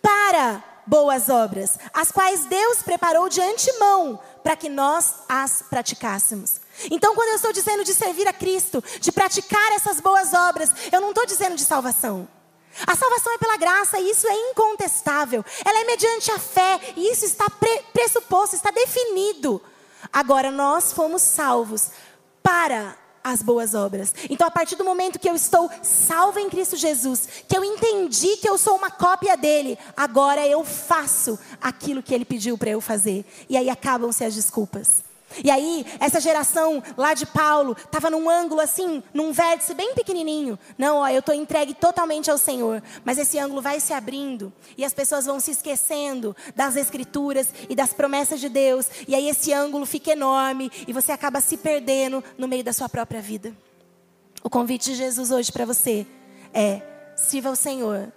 para 0.01 0.63
boas 0.87 1.29
obras, 1.29 1.77
as 1.93 2.11
quais 2.11 2.45
Deus 2.45 2.81
preparou 2.81 3.29
de 3.29 3.39
antemão 3.39 4.19
para 4.43 4.55
que 4.55 4.67
nós 4.67 5.13
as 5.29 5.61
praticássemos. 5.61 6.59
Então, 6.89 7.13
quando 7.13 7.29
eu 7.29 7.35
estou 7.35 7.53
dizendo 7.53 7.83
de 7.83 7.93
servir 7.93 8.27
a 8.27 8.33
Cristo, 8.33 8.83
de 8.99 9.11
praticar 9.11 9.71
essas 9.73 9.99
boas 9.99 10.33
obras, 10.33 10.71
eu 10.91 10.99
não 10.99 11.09
estou 11.09 11.25
dizendo 11.25 11.55
de 11.55 11.63
salvação. 11.63 12.27
A 12.85 12.95
salvação 12.95 13.33
é 13.33 13.37
pela 13.37 13.57
graça 13.57 13.99
e 13.99 14.09
isso 14.09 14.27
é 14.27 14.51
incontestável. 14.51 15.43
Ela 15.65 15.81
é 15.81 15.83
mediante 15.85 16.31
a 16.31 16.39
fé 16.39 16.79
e 16.95 17.11
isso 17.11 17.25
está 17.25 17.49
pre 17.49 17.81
pressuposto, 17.93 18.55
está 18.55 18.71
definido. 18.71 19.61
Agora 20.11 20.51
nós 20.51 20.91
fomos 20.93 21.21
salvos 21.21 21.91
para 22.41 22.97
as 23.23 23.41
boas 23.41 23.75
obras. 23.75 24.13
Então, 24.29 24.47
a 24.47 24.51
partir 24.51 24.75
do 24.75 24.83
momento 24.83 25.19
que 25.19 25.29
eu 25.29 25.35
estou 25.35 25.69
salva 25.83 26.41
em 26.41 26.49
Cristo 26.49 26.75
Jesus, 26.75 27.27
que 27.47 27.55
eu 27.55 27.63
entendi 27.63 28.37
que 28.37 28.49
eu 28.49 28.57
sou 28.57 28.75
uma 28.75 28.89
cópia 28.89 29.37
dele, 29.37 29.77
agora 29.95 30.47
eu 30.47 30.63
faço 30.63 31.37
aquilo 31.61 32.01
que 32.01 32.13
ele 32.13 32.25
pediu 32.25 32.57
para 32.57 32.71
eu 32.71 32.81
fazer. 32.81 33.25
E 33.47 33.55
aí 33.55 33.69
acabam-se 33.69 34.23
as 34.23 34.33
desculpas. 34.33 35.10
E 35.43 35.49
aí, 35.49 35.85
essa 35.99 36.19
geração 36.19 36.83
lá 36.97 37.13
de 37.13 37.25
Paulo 37.25 37.75
estava 37.77 38.09
num 38.09 38.29
ângulo 38.29 38.61
assim, 38.61 39.01
num 39.13 39.31
vértice 39.31 39.73
bem 39.73 39.93
pequenininho. 39.93 40.57
Não, 40.77 40.97
ó, 40.97 41.07
eu 41.09 41.19
estou 41.19 41.33
entregue 41.33 41.73
totalmente 41.73 42.29
ao 42.29 42.37
Senhor. 42.37 42.81
Mas 43.03 43.17
esse 43.17 43.37
ângulo 43.37 43.61
vai 43.61 43.79
se 43.79 43.93
abrindo 43.93 44.51
e 44.77 44.83
as 44.83 44.93
pessoas 44.93 45.25
vão 45.25 45.39
se 45.39 45.51
esquecendo 45.51 46.35
das 46.55 46.75
Escrituras 46.75 47.53
e 47.69 47.75
das 47.75 47.93
promessas 47.93 48.39
de 48.39 48.49
Deus. 48.49 48.87
E 49.07 49.15
aí 49.15 49.27
esse 49.29 49.53
ângulo 49.53 49.85
fica 49.85 50.11
enorme 50.11 50.71
e 50.87 50.93
você 50.93 51.11
acaba 51.11 51.41
se 51.41 51.57
perdendo 51.57 52.23
no 52.37 52.47
meio 52.47 52.63
da 52.63 52.73
sua 52.73 52.89
própria 52.89 53.21
vida. 53.21 53.55
O 54.43 54.49
convite 54.49 54.91
de 54.91 54.95
Jesus 54.95 55.31
hoje 55.31 55.51
para 55.51 55.65
você 55.65 56.05
é: 56.53 56.81
sirva 57.15 57.49
ao 57.49 57.55
Senhor 57.55 58.11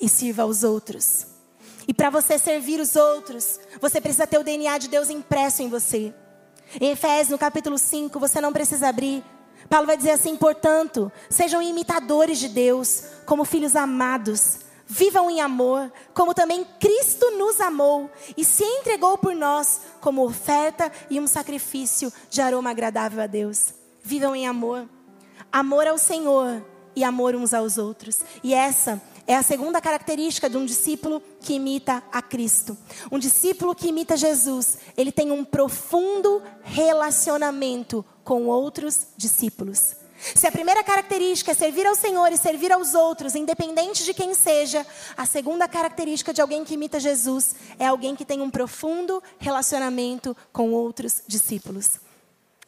e 0.00 0.08
sirva 0.08 0.42
aos 0.42 0.62
outros. 0.62 1.26
E 1.86 1.94
para 1.94 2.10
você 2.10 2.38
servir 2.38 2.80
os 2.80 2.96
outros, 2.96 3.58
você 3.80 4.00
precisa 4.00 4.26
ter 4.26 4.38
o 4.38 4.44
DNA 4.44 4.76
de 4.78 4.88
Deus 4.88 5.08
impresso 5.08 5.62
em 5.62 5.68
você. 5.68 6.12
Em 6.80 6.90
Efésios, 6.90 7.30
no 7.30 7.38
capítulo 7.38 7.78
5, 7.78 8.18
você 8.20 8.40
não 8.40 8.52
precisa 8.52 8.88
abrir. 8.88 9.24
Paulo 9.68 9.86
vai 9.86 9.96
dizer 9.96 10.12
assim: 10.12 10.36
portanto, 10.36 11.10
sejam 11.30 11.62
imitadores 11.62 12.38
de 12.38 12.48
Deus, 12.48 13.04
como 13.24 13.44
filhos 13.44 13.76
amados. 13.76 14.60
Vivam 14.90 15.30
em 15.30 15.38
amor, 15.42 15.92
como 16.14 16.32
também 16.32 16.66
Cristo 16.80 17.30
nos 17.32 17.60
amou 17.60 18.10
e 18.34 18.42
se 18.42 18.64
entregou 18.64 19.18
por 19.18 19.34
nós 19.34 19.82
como 20.00 20.24
oferta 20.24 20.90
e 21.10 21.20
um 21.20 21.26
sacrifício 21.26 22.10
de 22.30 22.40
aroma 22.40 22.70
agradável 22.70 23.22
a 23.22 23.26
Deus. 23.26 23.74
Vivam 24.02 24.34
em 24.34 24.46
amor. 24.46 24.88
Amor 25.52 25.86
ao 25.86 25.98
Senhor 25.98 26.64
e 26.96 27.04
amor 27.04 27.34
uns 27.34 27.52
aos 27.52 27.76
outros. 27.76 28.20
E 28.42 28.54
essa 28.54 29.00
é 29.28 29.36
a 29.36 29.42
segunda 29.42 29.78
característica 29.78 30.48
de 30.48 30.56
um 30.56 30.64
discípulo 30.64 31.22
que 31.42 31.52
imita 31.52 32.02
a 32.10 32.22
Cristo. 32.22 32.76
Um 33.12 33.18
discípulo 33.18 33.74
que 33.74 33.88
imita 33.88 34.16
Jesus, 34.16 34.78
ele 34.96 35.12
tem 35.12 35.30
um 35.30 35.44
profundo 35.44 36.42
relacionamento 36.62 38.02
com 38.24 38.46
outros 38.46 39.08
discípulos. 39.18 39.94
Se 40.34 40.46
a 40.46 40.50
primeira 40.50 40.82
característica 40.82 41.52
é 41.52 41.54
servir 41.54 41.86
ao 41.86 41.94
Senhor 41.94 42.32
e 42.32 42.38
servir 42.38 42.72
aos 42.72 42.94
outros, 42.94 43.34
independente 43.34 44.02
de 44.02 44.14
quem 44.14 44.32
seja, 44.34 44.84
a 45.14 45.26
segunda 45.26 45.68
característica 45.68 46.32
de 46.32 46.40
alguém 46.40 46.64
que 46.64 46.72
imita 46.74 46.98
Jesus 46.98 47.54
é 47.78 47.86
alguém 47.86 48.16
que 48.16 48.24
tem 48.24 48.40
um 48.40 48.50
profundo 48.50 49.22
relacionamento 49.38 50.34
com 50.54 50.72
outros 50.72 51.22
discípulos. 51.28 52.00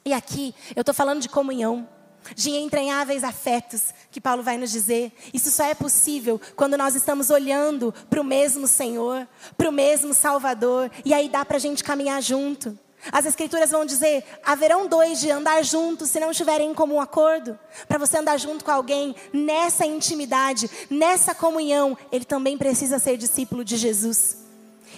E 0.05 0.13
aqui 0.13 0.55
eu 0.77 0.83
estou 0.83 0.95
falando 0.95 1.23
de 1.23 1.29
comunhão 1.29 1.89
de 2.35 2.51
entranháveis 2.51 3.25
afetos, 3.25 3.95
que 4.11 4.21
Paulo 4.21 4.43
vai 4.43 4.57
nos 4.57 4.71
dizer. 4.71 5.13
Isso 5.33 5.51
só 5.51 5.65
é 5.65 5.75
possível 5.75 6.41
quando 6.57 6.77
nós 6.77 6.95
estamos 6.95 7.31
olhando 7.31 7.95
para 8.09 8.21
o 8.21 8.25
mesmo 8.25 8.67
Senhor, 8.67 9.27
para 9.57 9.69
o 9.69 9.73
mesmo 9.73 10.15
Salvador, 10.15 10.91
e 11.05 11.15
aí 11.15 11.29
dá 11.29 11.45
para 11.45 11.57
a 11.57 11.61
gente 11.61 11.85
caminhar 11.85 12.23
junto. 12.23 12.79
As 13.11 13.25
Escrituras 13.25 13.71
vão 13.71 13.85
dizer: 13.85 14.25
haverão 14.45 14.87
dois 14.87 15.21
de 15.21 15.31
andar 15.31 15.63
juntos 15.65 16.11
se 16.11 16.21
não 16.21 16.31
estiverem 16.31 16.71
em 16.71 16.75
comum 16.75 17.01
acordo. 17.01 17.59
Para 17.89 17.99
você 17.99 18.19
andar 18.19 18.37
junto 18.39 18.65
com 18.65 18.71
alguém 18.71 19.15
nessa 19.33 19.87
intimidade, 19.87 20.71
nessa 20.91 21.35
comunhão, 21.35 21.97
ele 22.13 22.25
também 22.25 22.59
precisa 22.59 22.99
ser 22.99 23.17
discípulo 23.17 23.65
de 23.65 23.77
Jesus. 23.77 24.37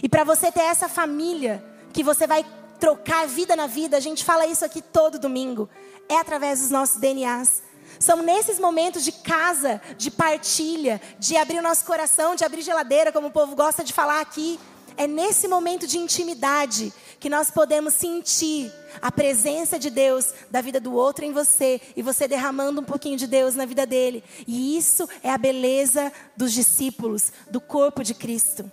E 0.03 0.09
para 0.09 0.25
você 0.25 0.51
ter 0.51 0.63
essa 0.63 0.89
família 0.89 1.65
que 1.93 2.03
você 2.03 2.27
vai 2.27 2.45
trocar 2.83 3.29
vida 3.29 3.55
na 3.55 3.69
vida, 3.69 3.97
a 3.97 4.01
gente 4.01 4.25
fala 4.25 4.45
isso 4.45 4.65
aqui 4.65 4.83
todo 4.83 5.17
domingo 5.17 5.71
é 6.09 6.17
através 6.17 6.59
dos 6.59 6.71
nossos 6.71 7.01
DNAs. 7.01 7.63
São 8.01 8.25
nesses 8.25 8.59
momentos 8.59 9.05
de 9.05 9.13
casa, 9.13 9.81
de 9.97 10.11
partilha, 10.11 11.01
de 11.17 11.37
abrir 11.37 11.61
o 11.61 11.63
nosso 11.63 11.85
coração, 11.85 12.35
de 12.35 12.45
abrir 12.45 12.61
geladeira, 12.63 13.13
como 13.13 13.29
o 13.29 13.31
povo 13.31 13.55
gosta 13.55 13.85
de 13.85 13.93
falar 13.93 14.21
aqui. 14.21 14.59
É 14.97 15.07
nesse 15.07 15.47
momento 15.47 15.87
de 15.87 15.97
intimidade 15.97 16.93
que 17.21 17.31
nós 17.31 17.53
podemos 17.53 17.95
sentir 17.95 18.73
a 19.01 19.13
presença 19.13 19.79
de 19.79 19.89
Deus 19.89 20.35
da 20.51 20.61
vida 20.61 20.81
do 20.81 20.93
outro 20.93 21.25
em 21.25 21.33
você 21.33 21.81
e 21.95 22.03
você 22.03 22.27
derramando 22.27 22.81
um 22.81 22.85
pouquinho 22.85 23.17
de 23.17 23.29
Deus 23.29 23.55
na 23.55 23.65
vida 23.65 23.87
dele. 23.87 24.25
E 24.45 24.77
isso 24.77 25.09
é 25.23 25.31
a 25.31 25.39
beleza 25.39 26.13
dos 26.37 26.53
discípulos, 26.53 27.33
do 27.49 27.61
corpo 27.61 28.03
de 28.03 28.13
Cristo. 28.13 28.69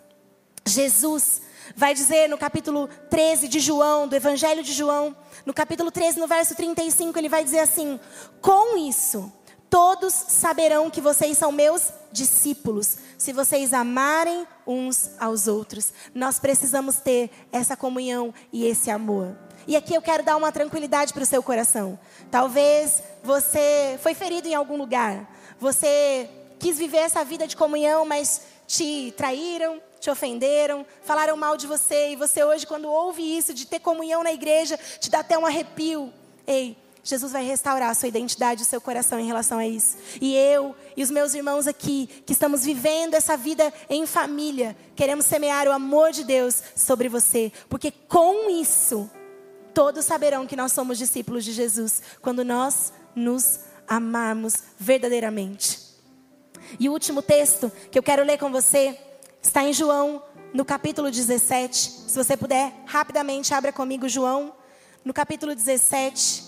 Jesus 0.65 1.43
vai 1.75 1.93
dizer 1.93 2.27
no 2.27 2.37
capítulo 2.37 2.89
13 3.09 3.47
de 3.47 3.59
João, 3.59 4.07
do 4.07 4.15
Evangelho 4.15 4.63
de 4.63 4.73
João, 4.73 5.15
no 5.45 5.53
capítulo 5.53 5.91
13, 5.91 6.19
no 6.19 6.27
verso 6.27 6.55
35, 6.55 7.17
ele 7.17 7.29
vai 7.29 7.43
dizer 7.43 7.59
assim: 7.59 7.99
Com 8.41 8.77
isso, 8.77 9.31
todos 9.69 10.13
saberão 10.13 10.89
que 10.89 11.01
vocês 11.01 11.37
são 11.37 11.51
meus 11.51 11.89
discípulos, 12.11 12.97
se 13.17 13.31
vocês 13.31 13.73
amarem 13.73 14.47
uns 14.65 15.11
aos 15.19 15.47
outros. 15.47 15.93
Nós 16.13 16.39
precisamos 16.39 16.97
ter 16.97 17.29
essa 17.51 17.77
comunhão 17.77 18.33
e 18.51 18.65
esse 18.65 18.89
amor. 18.89 19.35
E 19.67 19.75
aqui 19.75 19.93
eu 19.93 20.01
quero 20.01 20.23
dar 20.23 20.35
uma 20.35 20.51
tranquilidade 20.51 21.13
para 21.13 21.23
o 21.23 21.25
seu 21.25 21.43
coração. 21.43 21.99
Talvez 22.31 23.03
você 23.23 23.99
foi 24.01 24.13
ferido 24.13 24.47
em 24.47 24.55
algum 24.55 24.77
lugar, 24.77 25.29
você 25.59 26.29
quis 26.57 26.77
viver 26.77 26.97
essa 26.97 27.23
vida 27.23 27.47
de 27.47 27.55
comunhão, 27.55 28.05
mas 28.05 28.41
te 28.67 29.13
traíram, 29.15 29.81
te 29.99 30.09
ofenderam, 30.09 30.85
falaram 31.03 31.35
mal 31.35 31.57
de 31.57 31.67
você, 31.67 32.11
e 32.11 32.15
você 32.15 32.43
hoje, 32.43 32.65
quando 32.65 32.89
ouve 32.89 33.21
isso, 33.21 33.53
de 33.53 33.65
ter 33.65 33.79
comunhão 33.79 34.23
na 34.23 34.31
igreja, 34.31 34.77
te 34.99 35.09
dá 35.09 35.19
até 35.19 35.37
um 35.37 35.45
arrepio. 35.45 36.13
Ei, 36.47 36.77
Jesus 37.03 37.31
vai 37.31 37.43
restaurar 37.43 37.89
a 37.89 37.93
sua 37.93 38.07
identidade, 38.07 38.63
o 38.63 38.65
seu 38.65 38.79
coração 38.79 39.19
em 39.19 39.25
relação 39.25 39.57
a 39.57 39.67
isso. 39.67 39.97
E 40.21 40.35
eu 40.35 40.75
e 40.95 41.03
os 41.03 41.09
meus 41.09 41.33
irmãos 41.33 41.67
aqui, 41.67 42.07
que 42.25 42.33
estamos 42.33 42.63
vivendo 42.63 43.13
essa 43.13 43.35
vida 43.35 43.73
em 43.89 44.05
família, 44.05 44.75
queremos 44.95 45.25
semear 45.25 45.67
o 45.67 45.71
amor 45.71 46.11
de 46.11 46.23
Deus 46.23 46.61
sobre 46.75 47.09
você, 47.09 47.51
porque 47.69 47.91
com 47.91 48.49
isso, 48.49 49.09
todos 49.73 50.05
saberão 50.05 50.45
que 50.45 50.55
nós 50.55 50.71
somos 50.71 50.97
discípulos 50.97 51.43
de 51.43 51.51
Jesus, 51.51 52.01
quando 52.21 52.43
nós 52.43 52.93
nos 53.15 53.61
amarmos 53.87 54.55
verdadeiramente. 54.77 55.79
E 56.79 56.87
o 56.87 56.91
último 56.91 57.21
texto 57.21 57.71
que 57.89 57.97
eu 57.97 58.03
quero 58.03 58.23
ler 58.23 58.37
com 58.37 58.51
você 58.51 58.97
está 59.41 59.63
em 59.63 59.73
João, 59.73 60.21
no 60.53 60.65
capítulo 60.65 61.09
17. 61.09 61.77
Se 62.07 62.15
você 62.15 62.35
puder, 62.35 62.73
rapidamente 62.85 63.53
abra 63.53 63.71
comigo 63.71 64.09
João, 64.09 64.53
no 65.03 65.13
capítulo 65.13 65.55
17. 65.55 66.43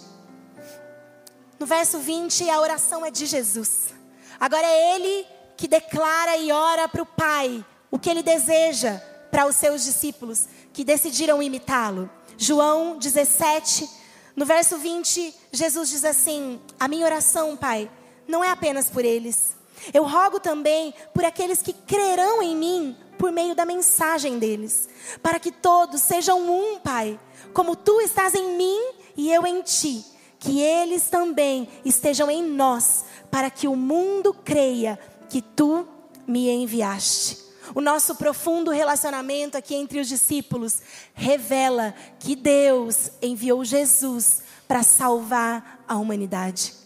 No 1.59 1.65
verso 1.65 1.99
20, 1.99 2.49
a 2.49 2.59
oração 2.59 3.05
é 3.05 3.11
de 3.11 3.25
Jesus. 3.25 3.93
Agora 4.39 4.65
é 4.65 4.95
ele 4.95 5.27
que 5.55 5.67
declara 5.67 6.37
e 6.37 6.51
ora 6.51 6.87
para 6.87 7.03
o 7.03 7.05
Pai 7.05 7.63
o 7.89 7.99
que 7.99 8.09
ele 8.09 8.23
deseja 8.23 8.99
para 9.29 9.45
os 9.45 9.55
seus 9.55 9.83
discípulos 9.83 10.47
que 10.73 10.83
decidiram 10.83 11.41
imitá-lo. 11.41 12.09
João 12.37 12.97
17, 12.97 13.87
no 14.35 14.45
verso 14.45 14.77
20, 14.77 15.35
Jesus 15.51 15.89
diz 15.89 16.03
assim: 16.03 16.59
A 16.79 16.87
minha 16.87 17.05
oração, 17.05 17.55
Pai, 17.55 17.89
não 18.27 18.43
é 18.43 18.49
apenas 18.49 18.89
por 18.89 19.05
eles 19.05 19.55
eu 19.93 20.03
rogo 20.03 20.39
também 20.39 20.93
por 21.13 21.25
aqueles 21.25 21.61
que 21.61 21.73
crerão 21.73 22.41
em 22.41 22.55
mim 22.55 22.95
por 23.17 23.31
meio 23.31 23.53
da 23.53 23.65
mensagem 23.65 24.39
deles, 24.39 24.89
para 25.21 25.39
que 25.39 25.51
todos 25.51 26.01
sejam 26.01 26.41
um, 26.41 26.79
Pai, 26.79 27.19
como 27.53 27.75
tu 27.75 28.01
estás 28.01 28.33
em 28.33 28.57
mim 28.57 28.79
e 29.15 29.31
eu 29.31 29.45
em 29.45 29.61
ti, 29.61 30.03
que 30.39 30.59
eles 30.59 31.07
também 31.09 31.69
estejam 31.85 32.31
em 32.31 32.41
nós, 32.41 33.05
para 33.29 33.51
que 33.51 33.67
o 33.67 33.75
mundo 33.75 34.33
creia 34.33 34.99
que 35.29 35.39
tu 35.39 35.87
me 36.25 36.49
enviaste. 36.49 37.37
O 37.75 37.79
nosso 37.79 38.15
profundo 38.15 38.71
relacionamento 38.71 39.55
aqui 39.55 39.75
entre 39.75 39.99
os 39.99 40.07
discípulos 40.07 40.81
revela 41.13 41.93
que 42.19 42.35
Deus 42.35 43.11
enviou 43.21 43.63
Jesus 43.63 44.41
para 44.67 44.83
salvar 44.83 45.83
a 45.87 45.95
humanidade. 45.95 46.80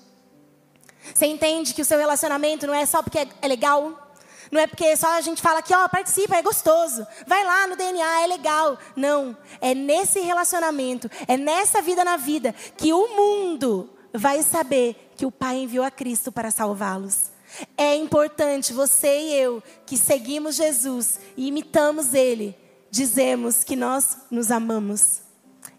Você 1.14 1.26
entende 1.26 1.74
que 1.74 1.82
o 1.82 1.86
seu 1.86 1.98
relacionamento 1.98 2.68
não 2.68 2.74
é 2.74 2.86
só 2.86 3.02
porque 3.02 3.28
é 3.42 3.48
legal? 3.48 4.06
Não 4.52 4.62
é 4.62 4.68
porque 4.68 4.96
só 4.96 5.08
a 5.18 5.22
gente 5.22 5.42
fala 5.42 5.62
que, 5.62 5.74
ó, 5.74 5.88
participa, 5.88 6.36
é 6.36 6.42
gostoso. 6.42 7.06
Vai 7.26 7.44
lá 7.44 7.68
no 7.68 7.76
DNA, 7.76 8.22
é 8.22 8.28
legal. 8.28 8.78
Não. 8.96 9.36
É 9.60 9.74
nesse 9.74 10.20
relacionamento, 10.20 11.10
é 11.28 11.38
nessa 11.38 11.82
vida 11.82 12.04
na 12.04 12.18
vida, 12.18 12.54
que 12.78 12.94
o 12.94 13.16
mundo 13.16 13.90
vai 14.14 14.42
saber 14.44 15.12
que 15.18 15.26
o 15.26 15.32
Pai 15.32 15.58
enviou 15.58 15.84
a 15.84 15.92
Cristo 15.92 16.32
para 16.32 16.52
salvá-los. 16.52 17.32
É 17.78 17.96
importante 17.96 18.74
você 18.74 19.20
e 19.20 19.34
eu, 19.36 19.64
que 19.86 19.98
seguimos 19.98 20.56
Jesus 20.56 21.20
e 21.38 21.48
imitamos 21.48 22.14
Ele, 22.14 22.56
dizemos 22.92 23.64
que 23.64 23.76
nós 23.76 24.18
nos 24.30 24.52
amamos. 24.52 25.22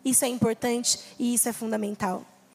Isso 0.04 0.24
é 0.24 0.28
importante 0.28 0.98
e 1.18 1.34
isso 1.34 1.48
é 1.48 1.52
fundamental. 1.52 2.24